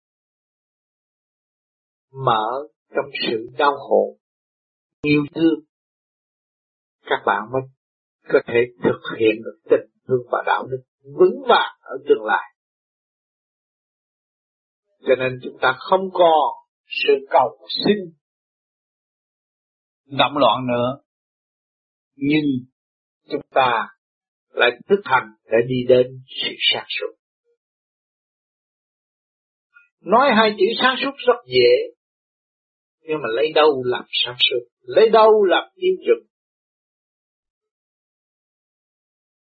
mở 2.26 2.48
trong 2.96 3.06
sự 3.28 3.50
đau 3.58 3.74
khổ, 3.90 4.18
yêu 5.02 5.26
thương, 5.36 5.60
các 7.02 7.20
bạn 7.26 7.44
mới 7.54 7.62
có 8.30 8.40
thể 8.48 8.60
thực 8.84 9.18
hiện 9.20 9.36
được 9.46 9.60
tình 9.70 9.90
thương 10.08 10.28
và 10.32 10.44
đạo 10.46 10.64
đức 10.70 10.84
vững 11.20 11.44
vàng 11.50 11.78
ở 11.82 11.98
tương 12.10 12.26
lai. 12.26 12.56
Cho 15.00 15.16
nên 15.20 15.40
chúng 15.44 15.58
ta 15.62 15.76
không 15.80 16.10
còn 16.14 16.68
sự 16.88 17.14
cầu 17.30 17.58
xin 17.86 17.98
động 20.06 20.38
loạn 20.38 20.68
nữa. 20.68 21.02
Nhưng 22.16 22.46
chúng 23.30 23.42
ta 23.50 23.88
lại 24.56 24.72
thức 24.90 25.02
hành 25.04 25.28
để 25.46 25.58
đi 25.68 25.76
đến 25.88 26.08
sự 26.28 26.52
sáng 26.74 26.86
suốt. 26.90 27.16
Nói 30.02 30.32
hai 30.38 30.50
chữ 30.58 30.66
sáng 30.82 30.96
suốt 31.04 31.12
rất 31.28 31.40
dễ, 31.48 31.96
nhưng 33.02 33.18
mà 33.22 33.28
lấy 33.36 33.52
đâu 33.56 33.84
làm 33.86 34.04
sáng 34.26 34.36
suốt, 34.40 34.66
lấy 34.82 35.10
đâu 35.10 35.44
làm 35.44 35.64
tiến 35.76 35.96
trực. 36.06 36.28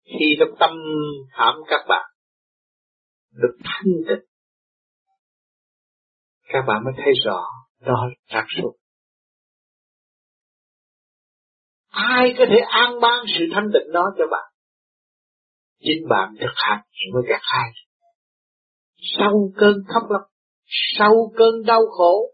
Khi 0.06 0.36
trong 0.40 0.58
tâm 0.60 0.72
thảm 1.32 1.56
các 1.68 1.86
bạn 1.90 2.06
được 3.32 3.58
thanh 3.64 3.94
tịnh, 4.08 4.26
các 6.44 6.62
bạn 6.68 6.84
mới 6.86 6.94
thấy 6.98 7.14
rõ 7.26 7.44
đó 7.80 8.08
là 8.08 8.16
sáng 8.28 8.48
suốt. 8.58 8.74
Ai 11.88 12.36
có 12.38 12.46
thể 12.50 12.58
an 12.70 12.92
ban 13.02 13.26
sự 13.38 13.46
thanh 13.54 13.70
tịnh 13.74 13.94
đó 13.94 14.06
cho 14.18 14.24
bạn? 14.32 14.54
Chính 15.80 16.08
bạn 16.10 16.36
thực 16.40 16.54
hành 16.56 16.82
mới 17.14 17.24
gạt 17.30 17.42
hai. 17.42 17.70
Sau 19.18 19.52
cơn 19.58 19.76
khóc 19.88 20.04
lóc, 20.10 20.22
sau 20.98 21.14
cơn 21.38 21.64
đau 21.66 21.82
khổ, 21.88 22.34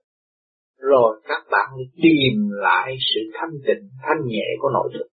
rồi 0.78 1.22
các 1.24 1.44
bạn 1.52 1.70
tìm 1.96 2.50
lại 2.50 2.96
sự 3.00 3.22
thanh 3.34 3.52
tịnh, 3.68 3.90
thanh 4.02 4.28
nhẹ 4.28 4.46
của 4.60 4.70
nội 4.70 4.92
thức. 4.94 5.08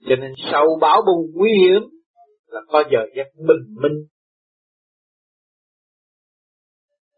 Cho 0.00 0.16
nên 0.20 0.32
sau 0.52 0.66
bão 0.80 1.02
bùng 1.06 1.30
nguy 1.34 1.50
hiểm 1.50 1.82
là 2.46 2.60
có 2.68 2.84
giờ 2.92 2.98
giấc 3.16 3.28
bình 3.36 3.74
minh. 3.82 4.06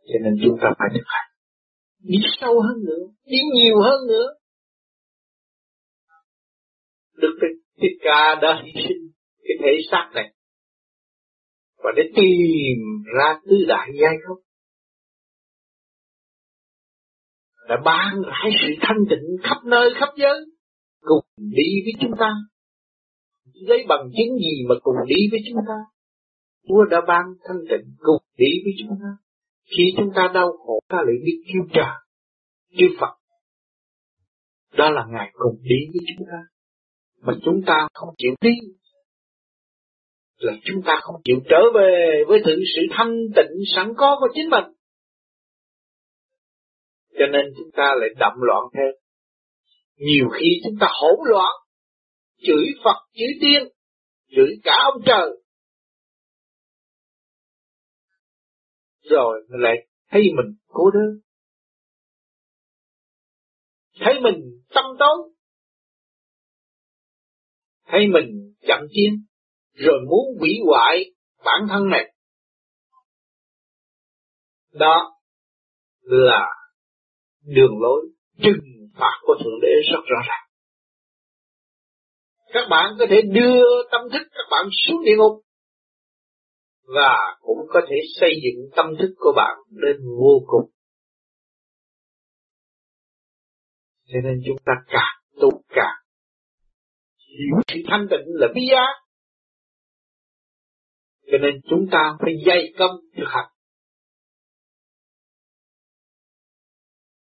Cho 0.07 0.19
nên 0.25 0.35
chúng 0.45 0.59
ta 0.63 0.69
phải 0.79 0.89
thực 0.95 1.05
hành. 1.07 1.31
Đi 2.03 2.19
sâu 2.41 2.61
hơn 2.61 2.85
nữa, 2.85 3.05
đi 3.25 3.39
nhiều 3.55 3.77
hơn 3.83 4.07
nữa. 4.09 4.27
Đức 7.17 7.39
Thích 7.81 7.99
Ca 8.01 8.35
đã 8.43 8.63
hy 8.65 8.73
sinh 8.75 9.16
cái 9.49 9.57
thể 9.61 9.73
xác 9.91 10.11
này. 10.15 10.33
Và 11.77 11.91
để 11.97 12.03
tìm 12.17 12.79
ra 13.17 13.41
tứ 13.45 13.57
đại 13.69 13.91
giai 14.01 14.15
không 14.27 14.39
đã 17.69 17.77
ban 17.85 18.23
rải 18.23 18.51
sự 18.61 18.69
thanh 18.81 18.99
tịnh 19.11 19.37
khắp 19.43 19.57
nơi, 19.65 19.91
khắp 20.01 20.09
giới, 20.17 20.41
cùng 21.01 21.25
đi 21.37 21.83
với 21.85 21.93
chúng 22.01 22.13
ta. 22.19 22.31
Lấy 23.55 23.85
bằng 23.89 24.11
chứng 24.17 24.37
gì 24.37 24.65
mà 24.69 24.75
cùng 24.83 24.95
đi 25.07 25.17
với 25.31 25.41
chúng 25.49 25.59
ta? 25.69 25.75
Chúa 26.69 26.85
đã 26.91 27.01
ban 27.09 27.25
thanh 27.49 27.61
tịnh 27.71 27.95
cùng 27.99 28.23
đi 28.37 28.51
với 28.65 28.73
chúng 28.79 28.99
ta. 29.03 29.11
Khi 29.77 29.85
chúng 29.97 30.11
ta 30.17 30.31
đau 30.35 30.53
khổ, 30.53 30.81
ta 30.89 30.97
lại 30.97 31.17
biết 31.25 31.43
kêu 31.47 31.63
trời 31.73 31.95
kêu 32.79 32.89
Phật. 33.01 33.15
Đó 34.79 34.91
là 34.91 35.07
Ngài 35.11 35.31
cùng 35.33 35.57
đi 35.63 35.77
với 35.93 36.01
chúng 36.09 36.27
ta. 36.27 36.39
Mà 37.21 37.33
chúng 37.45 37.63
ta 37.67 37.89
không 37.95 38.15
chịu 38.19 38.35
đi 38.41 38.51
là 40.37 40.53
chúng 40.65 40.83
ta 40.87 40.93
không 41.03 41.17
chịu 41.25 41.37
trở 41.51 41.61
về 41.75 42.23
với 42.29 42.41
thượng 42.45 42.61
sự 42.77 42.83
thanh 42.91 43.17
tịnh 43.37 43.63
sẵn 43.77 43.93
có 43.97 44.17
của 44.21 44.29
chính 44.35 44.51
mình 44.51 44.65
cho 47.19 47.27
nên 47.33 47.45
chúng 47.57 47.71
ta 47.77 47.95
lại 48.01 48.09
đậm 48.19 48.33
loạn 48.37 48.65
thêm. 48.75 48.95
Nhiều 49.97 50.29
khi 50.29 50.47
chúng 50.65 50.75
ta 50.81 50.87
hỗn 51.03 51.19
loạn, 51.31 51.53
chửi 52.39 52.67
Phật, 52.85 53.07
chửi 53.13 53.29
tiên, 53.41 53.69
chửi 54.37 54.61
cả 54.63 54.73
ông 54.93 55.03
trời. 55.07 55.31
Rồi 59.11 59.47
mình 59.49 59.61
lại 59.61 59.77
thấy 60.11 60.23
mình 60.23 60.57
cô 60.67 60.91
đơn. 60.91 61.21
Thấy 64.01 64.15
mình 64.21 64.63
tâm 64.75 64.85
tối. 64.99 65.33
Thấy 67.87 68.01
mình 68.13 68.55
chậm 68.61 68.81
chiến 68.91 69.25
rồi 69.77 70.01
muốn 70.09 70.39
hủy 70.39 70.51
hoại 70.67 70.97
bản 71.45 71.67
thân 71.69 71.89
này. 71.91 72.15
Đó 74.73 75.19
là 76.01 76.49
đường 77.45 77.81
lối 77.81 78.07
trừng 78.43 78.89
phạt 78.95 79.19
của 79.23 79.35
Thượng 79.45 79.61
Đế 79.63 79.69
rất 79.93 80.01
rõ 80.07 80.19
ràng. 80.29 80.47
Các 82.53 82.67
bạn 82.71 82.95
có 82.99 83.07
thể 83.11 83.23
đưa 83.23 83.63
tâm 83.91 84.01
thức 84.13 84.29
các 84.31 84.45
bạn 84.51 84.67
xuống 84.71 85.05
địa 85.05 85.17
ngục 85.19 85.43
và 86.95 87.37
cũng 87.41 87.59
có 87.69 87.81
thể 87.89 87.97
xây 88.21 88.31
dựng 88.45 88.71
tâm 88.77 88.87
thức 89.01 89.15
của 89.17 89.33
bạn 89.37 89.57
lên 89.71 89.97
vô 90.21 90.43
cùng. 90.47 90.71
Cho 94.07 94.19
nên 94.25 94.41
chúng 94.47 94.57
ta 94.65 94.73
càng 94.87 95.41
tu 95.41 95.51
càng 95.69 95.97
hiểu 97.17 97.57
sự 97.69 97.81
thanh 97.91 98.07
tịnh 98.11 98.27
là 98.27 98.47
bi 98.55 98.61
giác 98.71 99.06
cho 101.33 101.39
nên 101.39 101.61
chúng 101.71 101.87
ta 101.93 102.17
phải 102.21 102.33
dày 102.47 102.73
công 102.79 102.91
thực 103.17 103.27
hành. 103.27 103.51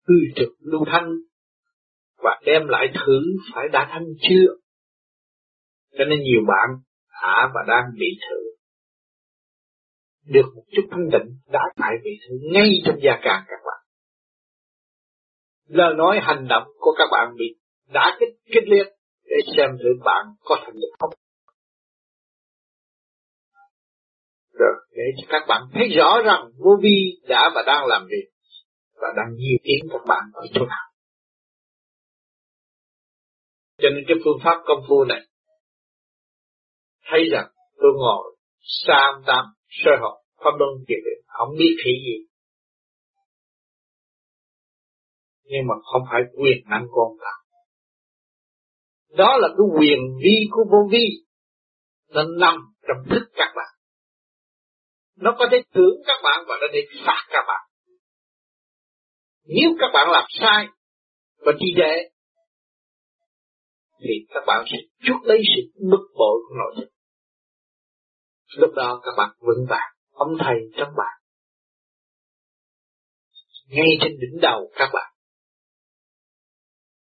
hư 0.09 0.15
trực 0.35 0.49
lưu 0.59 0.85
thanh 0.91 1.09
và 2.17 2.41
đem 2.45 2.67
lại 2.67 2.87
thử 2.93 3.21
phải 3.53 3.67
đã 3.73 3.87
thanh 3.91 4.05
chưa. 4.29 4.53
Cho 5.97 6.05
nên 6.05 6.19
nhiều 6.19 6.41
bạn 6.47 6.69
đã 7.21 7.51
và 7.55 7.61
đang 7.67 7.83
bị 7.99 8.07
thử. 8.29 8.39
Được 10.25 10.51
một 10.55 10.63
chút 10.71 10.87
thanh 10.91 11.09
tịnh 11.11 11.37
đã 11.51 11.59
tại 11.75 11.93
bị 12.03 12.11
thử 12.27 12.35
ngay 12.53 12.69
trong 12.85 12.99
gia 13.03 13.19
càng 13.23 13.43
các 13.47 13.59
bạn. 13.65 13.83
Lời 15.67 15.93
nói 15.97 16.19
hành 16.21 16.47
động 16.49 16.67
của 16.77 16.95
các 16.97 17.07
bạn 17.11 17.35
bị 17.37 17.45
đã 17.93 18.17
kích 18.19 18.35
kích 18.45 18.67
liệt 18.67 18.87
để 19.25 19.35
xem 19.57 19.69
thử 19.83 19.89
bạn 20.05 20.25
có 20.39 20.55
thành 20.65 20.73
được 20.73 20.91
không. 20.99 21.13
Rồi, 24.59 24.75
để 24.91 25.03
cho 25.17 25.27
các 25.29 25.45
bạn 25.47 25.61
thấy 25.73 25.87
rõ 25.97 26.21
rằng 26.25 26.51
vô 26.57 26.71
vi 26.81 27.19
đã 27.27 27.51
và 27.55 27.61
đang 27.65 27.85
làm 27.85 28.07
việc 28.09 28.29
và 28.95 29.07
đang 29.17 29.35
di 29.35 29.57
tiến 29.63 29.89
các 29.91 30.01
bạn 30.07 30.23
ở 30.33 30.45
chỗ 30.53 30.65
nào. 30.65 30.85
Cho 33.77 33.89
nên 33.89 34.03
cái 34.07 34.17
phương 34.25 34.39
pháp 34.43 34.61
công 34.65 34.83
phu 34.89 35.03
này 35.03 35.21
thấy 37.11 37.29
rằng 37.31 37.47
tôi 37.77 37.91
ngồi 37.97 38.35
sam 38.61 39.23
tam 39.25 39.45
sơ 39.69 39.91
học 40.01 40.17
pháp 40.37 40.51
luân 40.59 40.69
kiệt 40.87 40.97
định 41.05 41.23
không 41.25 41.49
biết 41.57 41.75
thị 41.85 41.91
gì. 42.05 42.25
Nhưng 45.43 45.67
mà 45.67 45.75
không 45.91 46.01
phải 46.11 46.21
quyền 46.37 46.57
năng 46.69 46.87
con 46.91 47.17
cả 47.21 47.39
đó 49.17 49.37
là 49.37 49.47
cái 49.47 49.79
quyền 49.79 49.99
vi 50.23 50.47
của 50.51 50.63
vô 50.71 50.77
vi 50.91 51.07
nó 52.09 52.23
nằm 52.39 52.55
trong 52.87 52.97
thức 53.09 53.29
các 53.33 53.53
bạn 53.55 53.78
nó 55.21 55.35
có 55.39 55.45
thể 55.51 55.57
thưởng 55.73 55.95
các 56.07 56.19
bạn 56.23 56.45
và 56.47 56.55
nó 56.61 56.67
để 56.73 56.81
phạt 57.05 57.23
các 57.29 57.43
bạn 57.47 57.69
nếu 59.45 59.69
các 59.79 59.89
bạn 59.93 60.07
làm 60.11 60.23
sai 60.39 60.67
và 61.37 61.51
trì 61.59 61.67
trệ 61.77 62.09
thì 64.01 64.13
các 64.29 64.43
bạn 64.47 64.65
sẽ 64.71 64.77
chuốc 65.03 65.23
lấy 65.23 65.41
sự 65.55 65.61
bức 65.91 66.03
bội 66.17 66.39
của 66.47 66.55
nội 66.55 66.73
tâm 66.75 66.89
Lúc 68.57 68.73
đó 68.75 69.01
các 69.03 69.11
bạn 69.17 69.29
vững 69.39 69.65
vàng, 69.69 69.91
ông 70.11 70.29
thầy 70.39 70.55
trong 70.77 70.89
bạn. 70.97 71.21
Ngay 73.67 73.97
trên 74.01 74.11
đỉnh 74.11 74.41
đầu 74.41 74.71
các 74.73 74.89
bạn. 74.93 75.13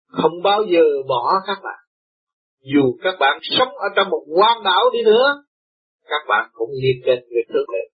Không 0.07 0.41
bao 0.43 0.63
giờ 0.63 0.83
bỏ 1.07 1.33
các 1.47 1.57
bạn. 1.63 1.79
Dù 2.73 2.97
các 3.03 3.15
bạn 3.19 3.39
sống 3.41 3.67
ở 3.67 3.87
trong 3.95 4.09
một 4.09 4.25
quan 4.37 4.63
đảo 4.63 4.89
đi 4.93 4.99
nữa, 5.05 5.43
các 6.03 6.21
bạn 6.27 6.49
cũng 6.53 6.69
liên 6.83 7.01
kết 7.05 7.19
về 7.29 7.41
thượng 7.53 7.65
đế 7.73 7.92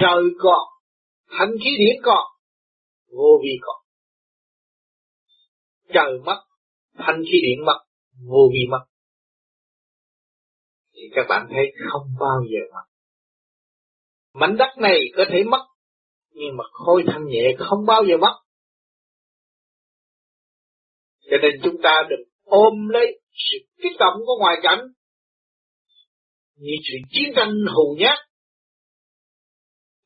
Trời 0.00 0.22
còn, 0.38 0.68
thanh 1.28 1.50
khí 1.64 1.70
điển 1.78 2.02
còn, 2.02 2.24
vô 3.16 3.40
vi 3.42 3.50
còn. 3.60 3.76
Trời 5.94 6.18
mất, 6.24 6.42
thanh 6.94 7.22
khí 7.32 7.38
điển 7.42 7.64
mất, 7.66 7.78
vô 8.28 8.50
vi 8.52 8.66
mất. 8.70 8.84
Thì 10.92 11.02
các 11.14 11.26
bạn 11.28 11.46
thấy 11.50 11.72
không 11.90 12.06
bao 12.20 12.40
giờ 12.50 12.74
mất. 12.74 12.84
Mảnh 14.34 14.56
đất 14.56 14.78
này 14.78 14.98
có 15.16 15.24
thể 15.28 15.44
mất, 15.44 15.66
nhưng 16.30 16.56
mà 16.56 16.64
khối 16.72 17.04
thanh 17.06 17.26
nhẹ 17.26 17.42
không 17.58 17.86
bao 17.86 18.04
giờ 18.08 18.16
mất. 18.16 18.34
Cho 21.30 21.36
nên 21.42 21.60
chúng 21.64 21.82
ta 21.82 22.02
đừng 22.10 22.28
ôm 22.44 22.88
lấy 22.88 23.20
sự 23.32 23.58
kích 23.82 23.96
động 23.98 24.14
của 24.26 24.36
ngoại 24.40 24.56
cảnh 24.62 24.80
như 26.56 26.72
chuyện 26.82 27.02
chiến 27.10 27.32
tranh 27.36 27.52
hù 27.74 27.96
nhát 27.98 28.18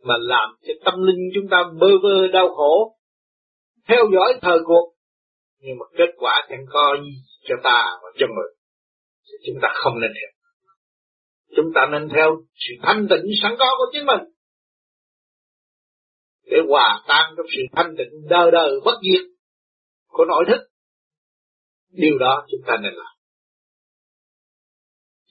mà 0.03 0.15
làm 0.19 0.49
cho 0.67 0.75
tâm 0.85 0.95
linh 1.03 1.31
chúng 1.35 1.49
ta 1.51 1.57
bơ 1.81 1.89
vơ 2.03 2.29
đau 2.29 2.49
khổ, 2.49 2.97
theo 3.89 4.05
dõi 4.15 4.39
thời 4.43 4.59
cuộc. 4.65 4.95
Nhưng 5.59 5.79
mà 5.79 5.85
kết 5.99 6.11
quả 6.17 6.47
chẳng 6.49 6.65
có 6.69 6.97
gì 7.05 7.23
cho 7.49 7.55
ta 7.65 7.99
và 8.03 8.09
cho 8.19 8.27
người 8.27 8.53
chúng 9.47 9.57
ta 9.63 9.69
không 9.75 10.01
nên 10.01 10.11
theo. 10.15 10.31
Chúng 11.57 11.73
ta 11.75 11.87
nên 11.93 12.09
theo 12.15 12.37
sự 12.55 12.75
thanh 12.83 13.07
tịnh 13.11 13.25
sẵn 13.43 13.53
có 13.59 13.67
của 13.79 13.87
chính 13.93 14.07
mình. 14.07 14.21
Để 16.45 16.57
hòa 16.69 17.05
tan 17.09 17.35
trong 17.37 17.47
sự 17.57 17.63
thanh 17.73 17.95
tịnh 17.99 18.29
đời 18.29 18.51
đời 18.51 18.71
bất 18.85 18.95
diệt 19.03 19.27
của 20.07 20.25
nội 20.25 20.45
thức. 20.49 20.69
Điều 21.91 22.19
đó 22.19 22.47
chúng 22.51 22.61
ta 22.67 22.77
nên 22.83 22.95
làm. 22.95 23.13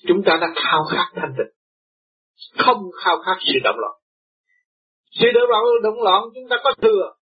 Chúng 0.07 0.21
ta 0.25 0.37
đã 0.41 0.47
khao 0.55 0.83
khát 0.91 1.11
thanh 1.15 1.33
tịnh, 1.37 1.53
không 2.65 2.77
khao 3.03 3.17
khát 3.25 3.35
sự 3.47 3.59
động 3.63 3.75
loạn 3.79 4.00
sự 5.11 5.25
động 5.33 5.49
loạn 5.49 5.63
động 5.83 6.01
loạn 6.03 6.23
chúng 6.35 6.49
ta 6.49 6.55
có 6.63 6.71
thừa, 6.81 7.13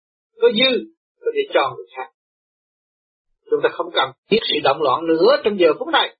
có 0.41 0.49
dư, 0.53 0.84
có 1.20 1.30
để 1.34 1.43
cho 1.55 1.74
người 1.76 1.86
khác. 1.97 2.11
Chúng 3.51 3.61
ta 3.62 3.68
không 3.72 3.91
cần 3.95 4.11
thiết 4.30 4.39
sự 4.43 4.59
động 4.64 4.82
loạn 4.82 5.07
nữa 5.07 5.36
trong 5.45 5.59
giờ 5.59 5.68
phút 5.78 5.89
này. 5.89 6.16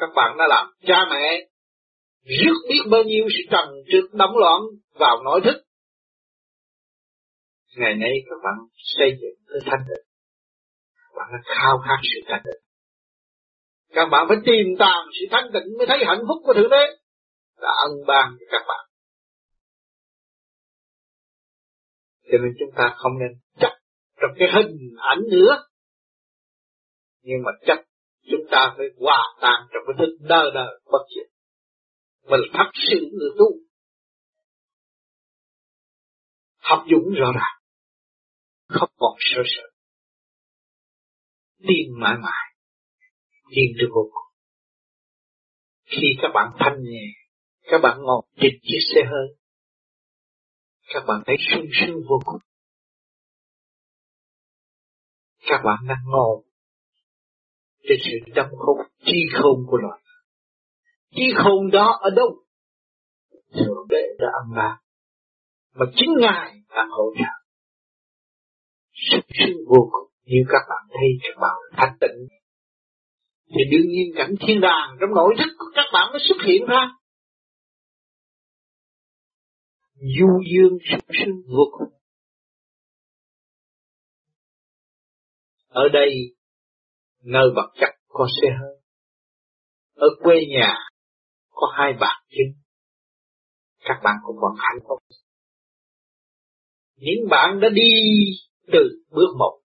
Các 0.00 0.10
bạn 0.14 0.36
đã 0.38 0.46
làm 0.48 0.66
cha 0.86 0.98
mẹ 1.10 1.48
rất 2.24 2.56
biết 2.68 2.82
bao 2.90 3.02
nhiêu 3.02 3.24
sự 3.30 3.42
trần 3.50 3.68
trực 3.92 4.14
động 4.14 4.36
loạn 4.36 4.60
vào 4.94 5.22
nội 5.24 5.40
thức. 5.44 5.62
Ngày 7.76 7.94
nay 7.94 8.12
các 8.30 8.36
bạn 8.44 8.54
xây 8.76 9.10
dựng 9.20 9.46
cái 9.48 9.60
thanh 9.64 9.84
tịnh. 9.88 10.04
Bạn 11.16 11.28
đã 11.32 11.38
khao 11.44 11.78
khát 11.88 12.00
sự 12.02 12.20
thanh 12.26 12.42
tịnh. 12.44 12.62
Các 13.92 14.06
bạn 14.10 14.26
phải 14.28 14.36
tìm 14.46 14.66
tàng 14.78 15.06
sự 15.20 15.26
thanh 15.30 15.50
tịnh 15.52 15.78
mới 15.78 15.86
thấy 15.86 15.98
hạnh 16.06 16.22
phúc 16.28 16.36
của 16.44 16.54
thượng 16.54 16.70
đế. 16.70 16.86
Là 17.56 17.70
ân 17.88 17.92
ban 18.06 18.36
cho 18.40 18.46
các 18.50 18.64
bạn. 18.68 18.87
Cho 22.32 22.38
nên 22.38 22.52
chúng 22.58 22.70
ta 22.76 22.94
không 22.96 23.12
nên 23.18 23.38
chấp 23.60 23.72
trong 24.20 24.30
cái 24.38 24.48
hình 24.54 24.76
ảnh 24.98 25.18
nữa. 25.30 25.64
Nhưng 27.22 27.38
mà 27.44 27.52
chấp, 27.66 27.84
chúng 28.30 28.46
ta 28.50 28.74
phải 28.76 28.86
hòa 29.00 29.22
tan 29.40 29.68
trong 29.72 29.82
cái 29.86 29.94
thức 29.98 30.16
đời 30.20 30.50
đời 30.54 30.80
bất 30.92 31.04
diệt. 31.16 31.30
Mình 32.30 32.40
thật 32.52 32.70
sự 32.74 33.10
người 33.12 33.30
tu. 33.38 33.46
Học 36.58 36.84
dũng 36.90 37.14
rõ 37.14 37.32
ràng, 37.34 37.58
không 38.68 38.90
còn 38.98 39.16
sơ 39.18 39.42
sợ 39.44 39.68
tin 41.58 42.00
mãi 42.00 42.16
mãi, 42.22 42.54
tin 43.50 43.76
được 43.78 43.88
vô 43.94 44.02
cùng. 44.02 44.34
Khi 45.84 46.08
các 46.22 46.28
bạn 46.34 46.52
thanh 46.58 46.82
nhẹ, 46.82 47.04
các 47.62 47.78
bạn 47.82 47.98
ngồi 48.00 48.22
trên 48.36 48.52
chiếc 48.62 48.78
xe 48.94 49.00
hơi 49.10 49.37
các 50.94 51.04
bạn 51.06 51.22
thấy 51.26 51.36
sung 51.52 51.66
sướng 51.72 51.96
vô 52.08 52.20
cùng. 52.24 52.40
Các 55.46 55.60
bạn 55.64 55.78
đang 55.88 56.04
ngồi 56.04 56.42
trên 57.88 57.98
sự 58.04 58.32
đâm 58.34 58.46
khôn 58.58 58.76
chi 59.04 59.18
khôn 59.34 59.66
của 59.66 59.76
loài 59.76 60.00
chi 61.10 61.32
khôn 61.44 61.70
đó 61.70 61.98
ở 62.00 62.10
đâu? 62.10 62.44
Thượng 63.54 63.86
đế 63.88 64.02
đã 64.18 64.26
ăn 64.42 64.56
ba 64.56 64.78
mà 65.74 65.86
chính 65.96 66.10
ngài 66.18 66.62
đang 66.68 66.88
hỗ 66.90 67.04
trợ. 67.18 67.32
Sung 68.92 69.20
sướng 69.38 69.56
vô 69.68 69.88
cùng, 69.92 70.10
như 70.24 70.38
các 70.48 70.62
bạn 70.68 70.88
thấy 70.88 71.08
các 71.22 71.40
bạn 71.40 71.56
thanh 71.72 71.96
tịnh. 72.00 72.28
Thì 73.46 73.60
đương 73.70 73.88
nhiên 73.88 74.12
cảnh 74.16 74.34
thiên 74.40 74.60
đàng 74.60 74.96
trong 75.00 75.10
nội 75.14 75.34
thức 75.38 75.52
của 75.58 75.66
các 75.74 75.84
bạn 75.92 76.08
nó 76.12 76.18
xuất 76.28 76.36
hiện 76.46 76.66
ra 76.66 76.90
du 80.00 80.28
dương 80.52 80.78
sung 80.90 81.00
sướng 81.18 81.42
vô 81.46 81.64
cùng 81.78 81.98
ở 85.68 85.88
đây, 85.92 86.10
nơi 87.22 87.50
vật 87.56 87.72
chất 87.80 87.90
có 88.08 88.26
xe 88.42 88.48
hơi. 88.60 88.76
Ở 89.94 90.08
quê 90.22 90.34
nhà, 90.48 90.74
có 91.50 91.66
hai 91.76 91.92
bạc 92.00 92.22
trứng 92.30 92.68
các 93.88 94.00
bạn 94.04 94.14
cũng 94.22 94.36
còn 94.40 94.52
hạnh 94.58 94.78
phúc. 94.88 94.98
Những 96.96 97.28
bạn 97.30 97.60
đã 97.60 97.68
đi 97.68 97.90
từ 98.72 99.04
bước 99.10 99.34
một. 99.38 99.60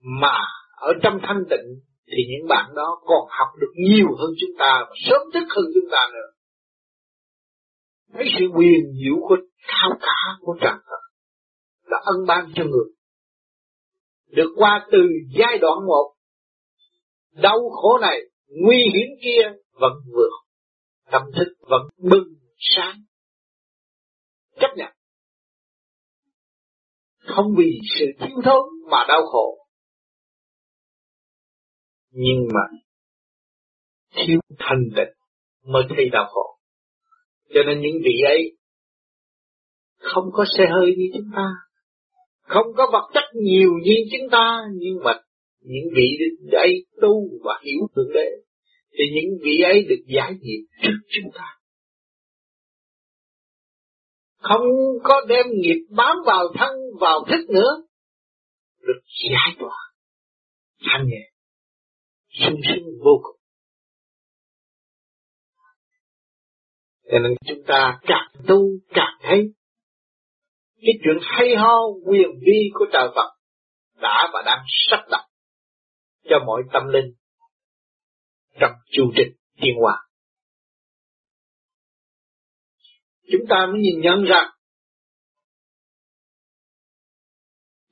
Mà 0.00 0.38
ở 0.76 0.92
trong 1.02 1.18
thanh 1.22 1.44
tịnh, 1.50 1.80
thì 2.06 2.22
những 2.28 2.48
bạn 2.48 2.74
đó 2.74 3.00
còn 3.04 3.28
học 3.30 3.48
được 3.60 3.72
nhiều 3.74 4.06
hơn 4.18 4.30
chúng 4.40 4.56
ta 4.58 4.84
và 4.88 4.94
sớm 5.10 5.22
thức 5.34 5.46
hơn 5.56 5.64
chúng 5.74 5.90
ta 5.90 5.98
nữa. 6.12 6.33
Thấy 8.14 8.24
sự 8.38 8.44
quyền 8.56 8.80
diệu 9.02 9.14
của 9.28 9.36
thao 9.68 9.90
cả 10.00 10.38
của 10.40 10.56
trần 10.60 10.74
thật 10.86 11.00
là 11.82 11.98
ân 12.04 12.26
ban 12.28 12.52
cho 12.54 12.64
người. 12.64 12.90
Được 14.26 14.52
qua 14.56 14.86
từ 14.92 14.98
giai 15.38 15.58
đoạn 15.60 15.78
một, 15.86 16.14
đau 17.32 17.58
khổ 17.70 17.98
này, 17.98 18.20
nguy 18.46 18.76
hiểm 18.76 19.08
kia 19.22 19.58
vẫn 19.72 19.92
vượt, 20.14 20.30
tâm 21.10 21.22
thức 21.36 21.54
vẫn 21.60 21.82
bừng 21.98 22.34
sáng. 22.58 22.96
Chấp 24.60 24.70
nhận. 24.76 24.92
Không 27.18 27.46
vì 27.58 27.80
sự 27.98 28.06
thiếu 28.20 28.36
thốn 28.44 28.62
mà 28.90 28.98
đau 29.08 29.22
khổ, 29.32 29.66
nhưng 32.10 32.48
mà 32.54 32.60
thiếu 34.10 34.40
thanh 34.58 34.84
tịnh 34.96 35.14
mới 35.64 35.82
thấy 35.88 36.08
đau 36.12 36.26
khổ. 36.30 36.53
Cho 37.48 37.60
nên 37.66 37.80
những 37.80 38.02
vị 38.04 38.14
ấy 38.24 38.56
không 39.98 40.24
có 40.32 40.44
xe 40.58 40.64
hơi 40.66 40.94
như 40.98 41.04
chúng 41.14 41.30
ta, 41.36 41.46
không 42.40 42.66
có 42.76 42.86
vật 42.92 43.10
chất 43.14 43.24
nhiều 43.34 43.70
như 43.82 43.94
chúng 44.12 44.30
ta, 44.30 44.60
nhưng 44.74 44.94
mà 45.04 45.20
những 45.60 45.84
vị 45.96 46.08
ấy 46.52 46.86
tu 47.02 47.28
và 47.44 47.60
hiểu 47.64 47.88
thượng 47.96 48.12
đế, 48.14 48.30
thì 48.92 49.04
những 49.14 49.38
vị 49.42 49.60
ấy 49.64 49.84
được 49.88 50.04
giải 50.06 50.32
nghiệp 50.40 50.66
trước 50.82 50.98
chúng 51.08 51.30
ta. 51.34 51.44
Không 54.38 54.66
có 55.04 55.24
đem 55.28 55.46
nghiệp 55.50 55.86
bám 55.90 56.16
vào 56.26 56.44
thân, 56.58 56.72
vào 57.00 57.24
thức 57.30 57.50
nữa, 57.50 57.82
được 58.80 59.00
giải 59.30 59.56
tỏa, 59.58 59.76
thanh 60.80 61.06
nhẹ 61.08 61.30
sung 62.28 62.60
sướng 62.68 62.84
vô 63.04 63.20
cùng. 63.22 63.33
Cho 67.12 67.18
nên 67.18 67.32
chúng 67.46 67.64
ta 67.66 67.98
càng 68.02 68.32
tu 68.48 68.56
càng 68.88 69.18
thấy 69.22 69.52
cái 70.76 70.92
chuyện 71.04 71.16
hay 71.22 71.56
ho 71.56 71.78
quyền 72.06 72.28
vi 72.46 72.70
của 72.74 72.86
trời 72.92 73.08
Phật 73.14 73.30
đã 74.00 74.30
và 74.32 74.42
đang 74.46 74.64
sắp 74.90 75.04
đặt 75.10 75.26
cho 76.24 76.36
mọi 76.46 76.62
tâm 76.72 76.82
linh 76.88 77.14
trong 78.60 78.72
chu 78.90 79.12
trình 79.16 79.36
thiên 79.56 79.74
hòa. 79.80 80.08
Chúng 83.32 83.46
ta 83.48 83.66
mới 83.66 83.80
nhìn 83.80 84.00
nhận 84.00 84.24
rằng 84.24 84.50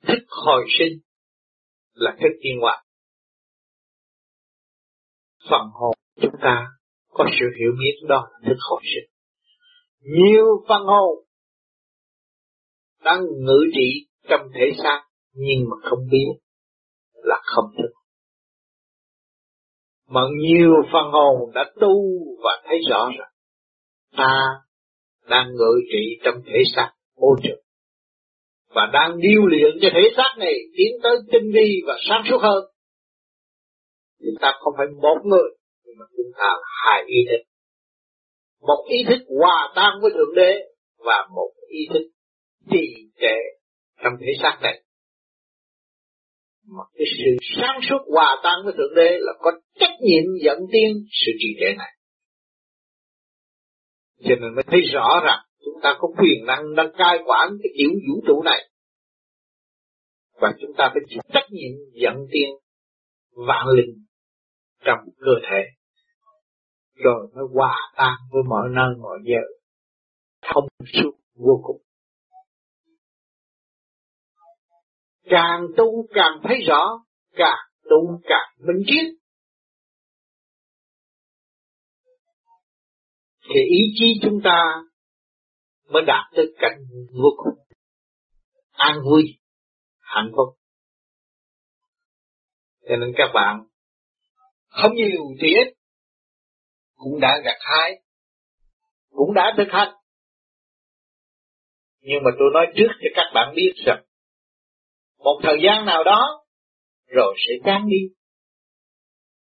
thức 0.07 0.23
hồi 0.29 0.65
sinh 0.79 0.99
là 1.93 2.15
thức 2.19 2.39
thiên 2.43 2.59
hòa 2.61 2.83
phần 5.49 5.69
hồn 5.73 5.93
chúng 6.21 6.35
ta 6.41 6.67
có 7.13 7.25
sự 7.39 7.45
hiểu 7.59 7.71
biết 7.79 8.07
đó 8.07 8.27
là 8.31 8.39
thức 8.45 8.57
hồi 8.69 8.81
sinh. 8.83 9.09
Nhiều 9.99 10.45
văn 10.67 10.81
hồn 10.85 11.25
đang 13.03 13.21
ngự 13.21 13.59
trị 13.73 14.07
trong 14.29 14.41
thể 14.55 14.71
xác 14.83 15.03
nhưng 15.33 15.69
mà 15.69 15.89
không 15.89 15.99
biết 16.11 16.27
là 17.13 17.41
không 17.43 17.71
thức. 17.77 17.93
Mà 20.07 20.21
nhiều 20.39 20.73
phần 20.93 21.11
hồn 21.11 21.51
đã 21.53 21.71
tu 21.81 21.93
và 22.43 22.61
thấy 22.65 22.77
rõ 22.89 23.09
rồi. 23.17 23.27
Ta 24.17 24.39
đang 25.29 25.47
ngự 25.55 25.81
trị 25.91 26.19
trong 26.23 26.35
thể 26.45 26.63
xác 26.75 26.91
ô 27.15 27.35
trực 27.43 27.63
và 28.75 28.89
đang 28.93 29.17
điêu 29.17 29.41
luyện 29.45 29.77
cho 29.81 29.89
thể 29.93 30.09
xác 30.17 30.35
này 30.37 30.53
tiến 30.77 30.91
tới 31.03 31.17
tinh 31.31 31.51
vi 31.53 31.81
và 31.87 31.93
sáng 32.09 32.23
suốt 32.29 32.37
hơn. 32.41 32.63
Chúng 34.19 34.41
ta 34.41 34.51
không 34.59 34.73
phải 34.77 34.87
một 35.01 35.17
người, 35.23 35.49
mà 35.97 36.05
chúng 36.17 36.31
ta 36.37 36.47
là 36.47 36.67
hai 36.83 37.03
ý 37.07 37.17
thức. 37.29 37.43
Một 38.61 38.85
ý 38.89 38.97
thức 39.07 39.25
hòa 39.39 39.73
tan 39.75 39.91
với 40.01 40.11
Thượng 40.11 40.35
Đế 40.35 40.59
và 40.97 41.27
một 41.35 41.51
ý 41.67 41.79
thức 41.93 42.09
trì 42.71 43.11
trệ 43.21 43.37
trong 44.03 44.13
thể 44.19 44.31
xác 44.41 44.59
này. 44.61 44.83
Mà 46.67 46.83
cái 46.93 47.05
sự 47.17 47.37
sáng 47.57 47.79
suốt 47.89 48.13
hòa 48.13 48.41
tan 48.43 48.59
với 48.63 48.73
Thượng 48.77 48.95
Đế 48.95 49.17
là 49.19 49.33
có 49.39 49.51
trách 49.79 49.95
nhiệm 50.01 50.23
dẫn 50.43 50.57
tiến 50.71 51.05
sự 51.25 51.31
trì 51.39 51.47
trệ 51.59 51.75
này. 51.77 51.91
Cho 54.19 54.35
nên 54.41 54.55
mới 54.55 54.63
thấy 54.67 54.81
rõ 54.93 55.21
rằng 55.25 55.39
chúng 55.65 55.81
ta 55.83 55.95
có 55.99 56.07
quyền 56.17 56.45
năng 56.45 56.75
đang 56.75 56.91
cai 56.97 57.17
quản 57.25 57.49
cái 57.63 57.71
kiểu 57.77 57.89
vũ 57.89 58.21
trụ 58.27 58.43
này. 58.43 58.69
Và 60.41 60.53
chúng 60.61 60.71
ta 60.77 60.89
phải 60.93 61.01
chịu 61.09 61.21
trách 61.33 61.47
nhiệm 61.51 61.71
dẫn 61.93 62.15
tiên 62.31 62.49
vạn 63.47 63.67
linh 63.67 64.05
trong 64.85 64.99
cơ 65.19 65.31
thể. 65.49 65.63
Rồi 66.95 67.27
mới 67.35 67.45
hòa 67.53 67.77
tan 67.95 68.13
với 68.31 68.43
mọi 68.49 68.69
nơi 68.71 68.95
mọi 69.01 69.19
giờ. 69.23 69.41
Thông 70.41 70.67
suốt 70.93 71.11
vô 71.35 71.61
cùng. 71.63 71.81
Càng 75.23 75.67
tu 75.77 76.07
càng 76.13 76.39
thấy 76.43 76.57
rõ, 76.67 77.05
càng 77.35 77.59
tu 77.83 78.19
càng 78.23 78.67
minh 78.67 78.83
triết. 78.85 79.05
Thì 83.49 83.59
ý 83.69 83.93
chí 83.99 84.19
chúng 84.21 84.39
ta 84.43 84.83
mới 85.89 86.03
đạt 86.07 86.25
tới 86.35 86.45
cảnh 86.59 86.77
vô 87.11 87.29
cùng. 87.37 87.65
An 88.71 88.97
vui, 89.05 89.23
hạnh 89.99 90.31
phúc. 90.35 90.57
Cho 92.89 92.95
nên 92.95 93.13
các 93.17 93.31
bạn 93.33 93.63
không 94.67 94.95
nhiều 94.95 95.21
thì 95.41 95.47
ít 95.47 95.73
cũng 97.03 97.19
đã 97.19 97.41
gặt 97.43 97.57
hái, 97.59 97.91
cũng 99.11 99.33
đã 99.33 99.53
thực 99.57 99.67
hành. 99.71 99.93
Nhưng 102.01 102.23
mà 102.23 102.31
tôi 102.39 102.49
nói 102.53 102.65
trước 102.75 102.87
cho 103.01 103.09
các 103.15 103.31
bạn 103.33 103.55
biết 103.55 103.73
rằng 103.85 104.03
một 105.17 105.39
thời 105.43 105.57
gian 105.63 105.85
nào 105.85 106.03
đó 106.03 106.43
rồi 107.07 107.35
sẽ 107.47 107.53
chán 107.65 107.85
đi. 107.89 108.15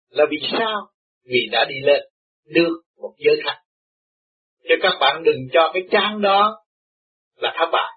Là 0.08 0.24
vì 0.30 0.36
sao? 0.52 0.90
Vì 1.24 1.48
đã 1.52 1.64
đi 1.68 1.74
lên 1.82 2.02
được 2.46 2.82
một 2.96 3.14
giới 3.18 3.40
hạn 3.44 3.56
Cho 4.68 4.74
các 4.82 4.92
bạn 5.00 5.22
đừng 5.24 5.48
cho 5.52 5.70
cái 5.74 5.82
chán 5.90 6.22
đó 6.22 6.64
là 7.36 7.54
thất 7.58 7.70
bại. 7.72 7.92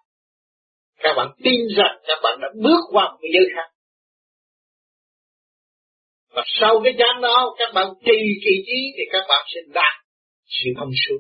Các 0.98 1.14
bạn 1.18 1.28
tin 1.44 1.60
rằng 1.78 1.98
các 2.08 2.20
bạn 2.24 2.40
đã 2.42 2.48
bước 2.64 2.82
qua 2.92 3.12
một 3.12 3.18
cái 3.22 3.32
giới 3.34 3.50
hạn 3.56 3.73
và 6.34 6.44
sau 6.60 6.82
cái 6.84 6.94
chán 6.98 7.22
đó, 7.22 7.56
các 7.58 7.72
bạn 7.76 7.88
trì 8.06 8.18
kỳ 8.46 8.64
trí 8.66 8.94
thì 8.98 9.04
các 9.12 9.26
bạn 9.30 9.46
sẽ 9.56 9.62
đạt 9.74 10.06
sự 10.46 10.70
thông 10.78 10.92
suốt. 11.08 11.18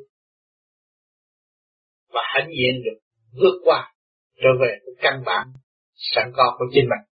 Và 2.09 2.21
hãnh 2.33 2.49
diện 2.49 2.81
được, 2.85 2.99
vượt 3.41 3.61
qua 3.63 3.93
trở 4.35 4.49
về 4.61 4.77
cái 4.85 4.95
căn 4.97 5.23
bản 5.25 5.47
sẵn 5.95 6.31
có 6.35 6.55
của 6.57 6.65
chính 6.73 6.83
mình. 6.83 7.09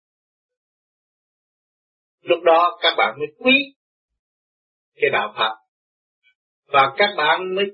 Lúc 2.22 2.44
đó 2.44 2.80
các 2.82 2.94
bạn 2.98 3.20
mới 3.20 3.28
quý 3.38 3.76
cái 4.96 5.10
đạo 5.14 5.34
Phật 5.38 5.62
và 6.66 6.94
các 6.98 7.10
bạn 7.18 7.56
mới 7.56 7.66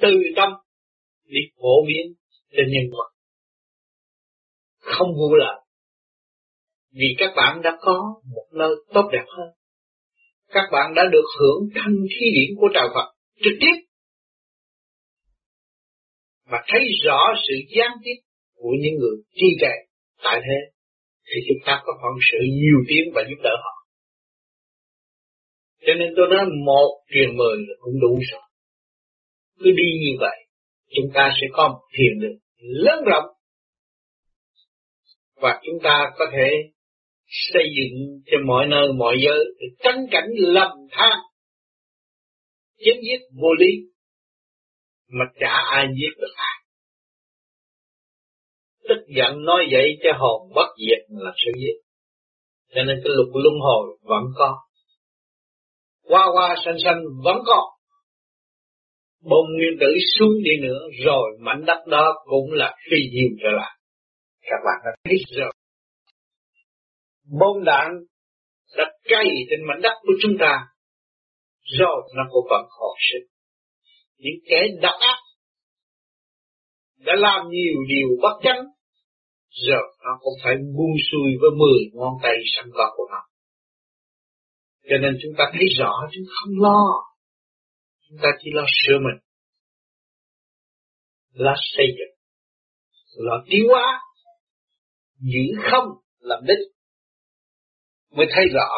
từ 0.00 0.08
tâm 0.36 0.52
đi 1.24 1.40
phổ 1.56 1.86
biến 1.86 2.14
cho 2.50 2.62
nhân 2.68 2.90
vật 2.90 3.10
không 4.78 5.08
vô 5.14 5.36
lợi 5.36 5.64
vì 6.92 7.14
các 7.18 7.32
bạn 7.36 7.62
đã 7.62 7.78
có 7.80 8.20
một 8.34 8.46
nơi 8.52 8.70
tốt 8.94 9.08
đẹp 9.12 9.24
hơn. 9.28 9.48
Các 10.48 10.68
bạn 10.72 10.94
đã 10.96 11.02
được 11.12 11.24
hưởng 11.40 11.68
thanh 11.74 11.96
khí 12.10 12.26
điển 12.34 12.56
của 12.60 12.68
trời 12.74 12.88
Phật 12.94 13.14
trực 13.44 13.52
tiếp. 13.60 13.86
Và 16.44 16.64
thấy 16.68 16.80
rõ 17.04 17.20
sự 17.48 17.54
gián 17.76 17.90
tiếp 18.04 18.14
của 18.54 18.72
những 18.82 18.94
người 19.00 19.16
chi 19.34 19.46
trệ 19.60 19.74
tại 20.22 20.40
thế, 20.44 20.78
thì 21.26 21.40
chúng 21.48 21.66
ta 21.66 21.82
có 21.84 21.92
phận 22.02 22.12
sự 22.32 22.38
nhiều 22.42 22.78
tiếng 22.88 23.12
và 23.14 23.22
giúp 23.28 23.40
đỡ 23.42 23.50
họ. 23.64 23.86
Cho 25.86 25.94
nên 25.94 26.08
tôi 26.16 26.26
nói 26.30 26.46
một 26.66 27.02
truyền 27.14 27.36
mười 27.36 27.56
là 27.56 27.74
cũng 27.80 28.00
đủ 28.00 28.20
rồi. 28.32 28.42
Cứ 29.58 29.70
đi 29.70 29.98
như 30.00 30.16
vậy, 30.20 30.36
chúng 30.96 31.10
ta 31.14 31.32
sẽ 31.40 31.46
có 31.52 31.68
một 31.68 31.80
thiền 31.98 32.20
đường 32.20 32.38
lớn 32.58 33.04
rộng. 33.06 33.24
Và 35.36 35.60
chúng 35.66 35.78
ta 35.82 36.10
có 36.18 36.26
thể 36.32 36.50
xây 37.30 37.64
dựng 37.76 38.22
cho 38.26 38.36
mọi 38.46 38.66
nơi, 38.66 38.88
mọi 38.98 39.16
giới, 39.26 39.38
để 39.60 39.66
tránh 39.78 40.06
cảnh 40.10 40.28
lầm 40.36 40.70
than, 40.90 41.18
chém 42.78 42.96
giết 43.02 43.20
vô 43.42 43.48
lý, 43.58 43.66
mà 45.08 45.24
chả 45.40 45.54
ai 45.72 45.86
giết 45.96 46.20
được 46.20 46.32
ai. 46.36 46.56
Tức 48.88 49.04
giận 49.16 49.44
nói 49.44 49.64
vậy 49.72 49.98
cho 50.02 50.10
hồn 50.18 50.52
bất 50.54 50.68
diệt 50.78 51.06
là 51.08 51.32
sự 51.44 51.50
giết. 51.60 51.76
Cho 52.74 52.82
nên 52.82 53.00
cái 53.04 53.12
luật 53.16 53.28
luân 53.44 53.54
hồi 53.60 53.98
vẫn 54.02 54.22
có. 54.34 54.58
Qua 56.02 56.26
qua 56.32 56.56
sanh 56.64 56.76
sanh 56.84 57.02
vẫn 57.24 57.36
có. 57.46 57.70
Bom 59.22 59.44
nguyên 59.56 59.78
tử 59.80 59.86
xuống 60.18 60.42
đi 60.44 60.50
nữa, 60.62 60.80
rồi 61.04 61.38
mảnh 61.40 61.64
đất 61.66 61.86
đó 61.86 62.14
cũng 62.24 62.52
là 62.52 62.76
phi 62.90 62.96
diêm 63.12 63.38
trở 63.42 63.48
lại. 63.56 63.78
Các 64.42 64.56
bạn 64.64 64.80
đã 64.84 64.90
thấy 65.04 65.16
rồi 65.36 65.52
bom 67.38 67.64
đạn 67.64 67.88
đã 68.76 68.84
cay 69.04 69.26
trên 69.50 69.60
mảnh 69.68 69.80
đất 69.82 69.92
của 70.02 70.12
chúng 70.22 70.32
ta 70.40 70.66
rồi 71.78 72.02
nó 72.16 72.22
cũng 72.30 72.46
vẫn 72.50 72.66
hồi 72.70 72.96
sinh. 73.12 73.28
Những 74.16 74.40
kẻ 74.48 74.60
độc 74.82 75.00
ác 75.00 75.18
đã 76.96 77.12
làm 77.16 77.48
nhiều 77.48 77.74
điều 77.88 78.08
bất 78.22 78.40
chánh, 78.42 78.64
giờ 79.68 79.80
nó 80.04 80.18
cũng 80.20 80.34
phải 80.44 80.54
buông 80.76 80.96
xuôi 81.12 81.30
với 81.40 81.50
mười 81.50 81.80
ngón 81.92 82.14
tay 82.22 82.34
sẵn 82.56 82.70
có 82.74 82.94
của 82.96 83.06
nó. 83.10 83.20
Cho 84.82 84.96
nên 85.02 85.18
chúng 85.22 85.32
ta 85.38 85.44
thấy 85.52 85.64
rõ 85.78 85.92
chứ 86.12 86.20
không 86.28 86.54
lo. 86.62 86.84
Chúng 88.08 88.18
ta 88.22 88.28
chỉ 88.38 88.50
lo 88.52 88.64
sửa 88.66 88.98
mình. 88.98 89.20
Lo 91.32 91.54
xây 91.76 91.86
dựng. 91.86 92.16
Lo 93.16 93.44
tiêu 93.50 93.66
hóa. 93.68 94.00
Giữ 95.20 95.62
không 95.70 95.86
làm 96.18 96.40
đích 96.46 96.79
mới 98.10 98.26
thấy 98.34 98.44
rõ. 98.54 98.68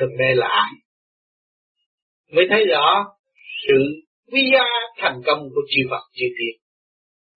Thượng 0.00 0.16
đế 0.18 0.34
là 0.34 0.46
ai? 0.48 0.72
Mới 2.32 2.44
thấy 2.50 2.64
rõ 2.70 3.16
sự 3.68 3.74
quý 4.32 4.40
giá 4.52 4.64
thành 4.96 5.20
công 5.26 5.38
của 5.54 5.62
chư 5.70 5.82
Phật, 5.90 6.02
chư 6.12 6.26
Thiên 6.38 6.60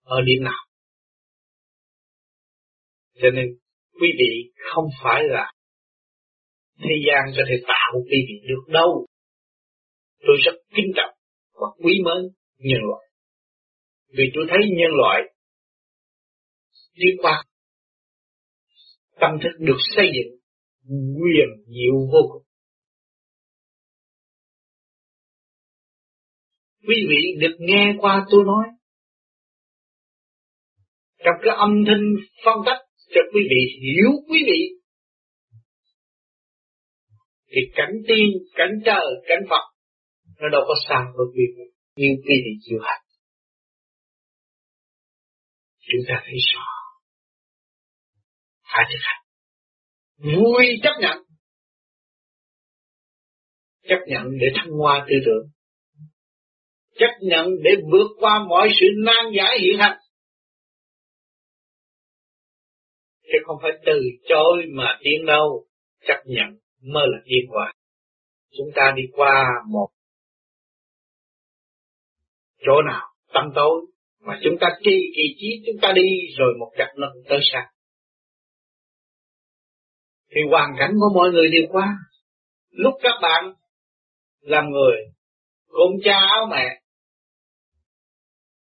ở 0.03 0.16
điểm 0.26 0.45
nào. 0.45 0.66
Cho 3.14 3.30
nên 3.34 3.47
quý 4.01 4.09
vị 4.18 4.53
không 4.72 4.84
phải 5.03 5.22
là 5.24 5.53
thế 6.78 6.95
gian 7.07 7.34
có 7.36 7.43
thể 7.49 7.57
tạo 7.68 7.93
quý 7.95 8.18
vị 8.28 8.49
được 8.49 8.72
đâu. 8.72 9.07
Tôi 10.20 10.36
rất 10.45 10.53
kính 10.76 10.93
trọng 10.97 11.14
và 11.53 11.66
quý 11.84 11.93
mến 12.05 12.32
nhân 12.59 12.80
loại. 12.89 13.07
Vì 14.09 14.24
tôi 14.34 14.45
thấy 14.49 14.59
nhân 14.78 14.91
loại 14.97 15.22
đi 16.95 17.07
qua 17.22 17.45
tâm 19.21 19.31
thức 19.43 19.64
được 19.66 19.77
xây 19.97 20.07
dựng 20.14 20.39
quyền 20.91 21.49
diệu 21.66 21.95
vô 22.12 22.21
cùng. 22.33 22.43
Quý 26.89 26.97
vị 27.09 27.23
được 27.41 27.57
nghe 27.59 27.95
qua 28.01 28.27
tôi 28.31 28.45
nói 28.47 28.64
trong 31.25 31.35
cái 31.43 31.55
âm 31.57 31.85
thanh 31.87 32.14
phân 32.45 32.55
tích 32.66 32.83
cho 33.14 33.21
quý 33.35 33.41
vị 33.51 33.81
hiểu 33.83 34.11
quý 34.29 34.39
vị 34.47 34.61
thì 37.51 37.61
cảnh 37.75 37.95
tiên, 38.09 38.27
cảnh 38.55 38.81
trời, 38.85 39.07
cảnh 39.29 39.43
Phật 39.51 39.64
nó 40.41 40.49
đâu 40.49 40.62
có 40.69 40.75
xa 40.89 41.05
với 41.16 41.27
quý 41.35 41.45
vị. 41.57 41.64
Nhưng 41.97 42.12
quý 42.25 42.35
vị 42.45 42.53
chịu 42.61 42.79
hành 42.83 43.03
chúng 45.81 46.05
ta 46.09 46.14
thấy 46.25 46.39
rõ 46.55 46.78
phải 48.73 48.85
thực 48.93 49.01
hành 49.01 49.23
vui 50.37 50.81
chấp 50.83 50.93
nhận 51.01 51.19
chấp 53.83 53.99
nhận 54.07 54.25
để 54.41 54.47
thăng 54.55 54.71
hoa 54.71 55.07
tư 55.09 55.16
tưởng 55.27 55.51
chấp 56.95 57.12
nhận 57.21 57.47
để 57.62 57.71
vượt 57.93 58.09
qua 58.19 58.45
mọi 58.49 58.69
sự 58.81 58.87
nan 59.05 59.33
giải 59.37 59.59
hiện 59.61 59.79
hành 59.79 59.99
chứ 63.33 63.39
không 63.47 63.57
phải 63.62 63.73
từ 63.87 64.01
chối 64.29 64.62
mà 64.69 64.99
tiến 65.01 65.27
đâu, 65.27 65.66
chấp 66.07 66.23
nhận 66.25 66.49
mới 66.83 67.07
là 67.09 67.19
yên 67.25 67.45
qua. 67.49 67.73
Chúng 68.59 68.69
ta 68.75 68.93
đi 68.97 69.03
qua 69.12 69.45
một 69.69 69.89
chỗ 72.66 72.83
nào 72.87 73.07
tâm 73.35 73.45
tối 73.55 73.81
mà 74.21 74.41
chúng 74.45 74.57
ta 74.61 74.66
trì 74.85 75.12
kỳ 75.16 75.23
trí 75.39 75.62
chúng 75.66 75.81
ta 75.83 75.93
đi 75.95 76.19
rồi 76.39 76.55
một 76.61 76.71
chặt 76.79 76.93
nó 76.97 77.07
tới 77.29 77.39
sáng. 77.53 77.66
Thì 80.31 80.41
hoàn 80.51 80.70
cảnh 80.79 80.91
của 81.01 81.11
mọi 81.14 81.31
người 81.31 81.49
đi 81.49 81.59
qua. 81.70 81.97
Lúc 82.70 82.95
các 83.03 83.14
bạn 83.22 83.53
làm 84.41 84.70
người 84.70 84.97
cùng 85.66 85.93
cha 86.05 86.20
áo 86.31 86.47
mẹ, 86.51 86.81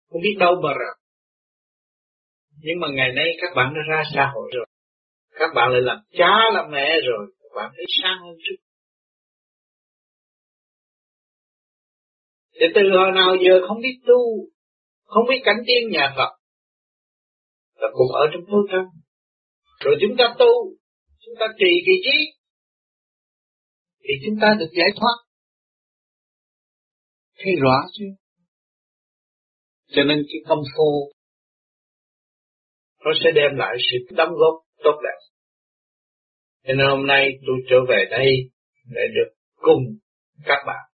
không 0.08 0.20
biết 0.22 0.36
đâu 0.38 0.54
mà 0.62 0.72
rồi 0.72 0.94
nhưng 2.58 2.80
mà 2.80 2.88
ngày 2.94 3.12
nay 3.16 3.26
các 3.40 3.52
bạn 3.56 3.74
đã 3.74 3.80
ra 3.88 4.02
xã 4.14 4.30
hội 4.34 4.50
rồi. 4.54 4.66
Các 5.30 5.50
bạn 5.54 5.70
lại 5.72 5.80
làm 5.80 5.98
cha, 6.18 6.36
làm 6.54 6.70
mẹ 6.70 7.00
rồi. 7.06 7.26
Các 7.42 7.48
bạn 7.56 7.70
thấy 7.76 7.84
sang 8.02 8.18
hơn 8.18 8.34
chút 8.48 8.56
thì 12.60 12.66
từ 12.74 12.80
hồi 12.92 13.12
nào 13.14 13.36
giờ 13.44 13.66
không 13.68 13.80
biết 13.80 13.98
tu, 14.06 14.48
không 15.04 15.24
biết 15.28 15.40
cảnh 15.44 15.56
tiên 15.66 15.90
nhà 15.90 16.14
Phật, 16.16 16.36
là 17.74 17.88
cũng 17.92 18.12
ở 18.12 18.26
trong 18.32 18.42
vô 18.48 18.58
tâm 18.72 18.84
rồi 19.80 19.96
chúng 20.00 20.16
ta 20.18 20.34
tu 20.38 20.46
chúng 21.26 21.34
ta 21.40 21.46
trì 21.58 21.70
kỳ 21.86 21.92
trí, 22.04 22.18
thì 24.02 24.14
chúng 24.26 24.36
ta 24.40 24.48
được 24.58 24.70
giải 24.78 24.90
thoát 25.00 25.16
thấy 27.38 27.52
rõ 27.62 27.76
chứ 27.92 28.04
cho 29.88 30.02
nên 30.04 30.22
cái 30.28 30.40
công 30.48 30.62
phu 30.76 31.12
nó 33.04 33.10
sẽ 33.24 33.30
đem 33.34 33.50
lại 33.56 33.76
sự 33.90 34.14
đóng 34.16 34.32
góp 34.32 34.54
tốt 34.84 35.00
đẹp. 35.02 35.18
Cho 36.64 36.74
nên 36.74 36.86
hôm 36.90 37.06
nay 37.06 37.28
tôi 37.46 37.56
trở 37.70 37.76
về 37.88 38.04
đây 38.10 38.50
để 38.84 39.02
được 39.14 39.34
cùng 39.54 39.82
các 40.44 40.58
bạn 40.66 40.90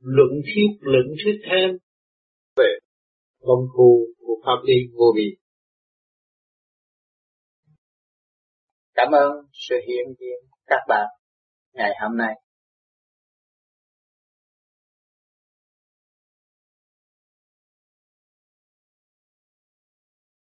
luận 0.00 0.30
thuyết 0.44 0.68
luận 0.80 1.06
thuyết 1.24 1.40
thêm 1.50 1.70
về 2.56 2.78
công 3.40 3.64
phu 3.76 4.06
của 4.18 4.34
pháp 4.44 4.64
lý 4.66 4.74
vô 4.92 5.12
vi. 5.16 5.36
Cảm 9.02 9.12
ơn 9.12 9.32
sự 9.52 9.74
hiện 9.88 10.14
diện 10.20 10.50
các 10.66 10.80
bạn 10.88 11.06
ngày 11.74 11.90
hôm 12.00 12.16
nay. 12.16 12.34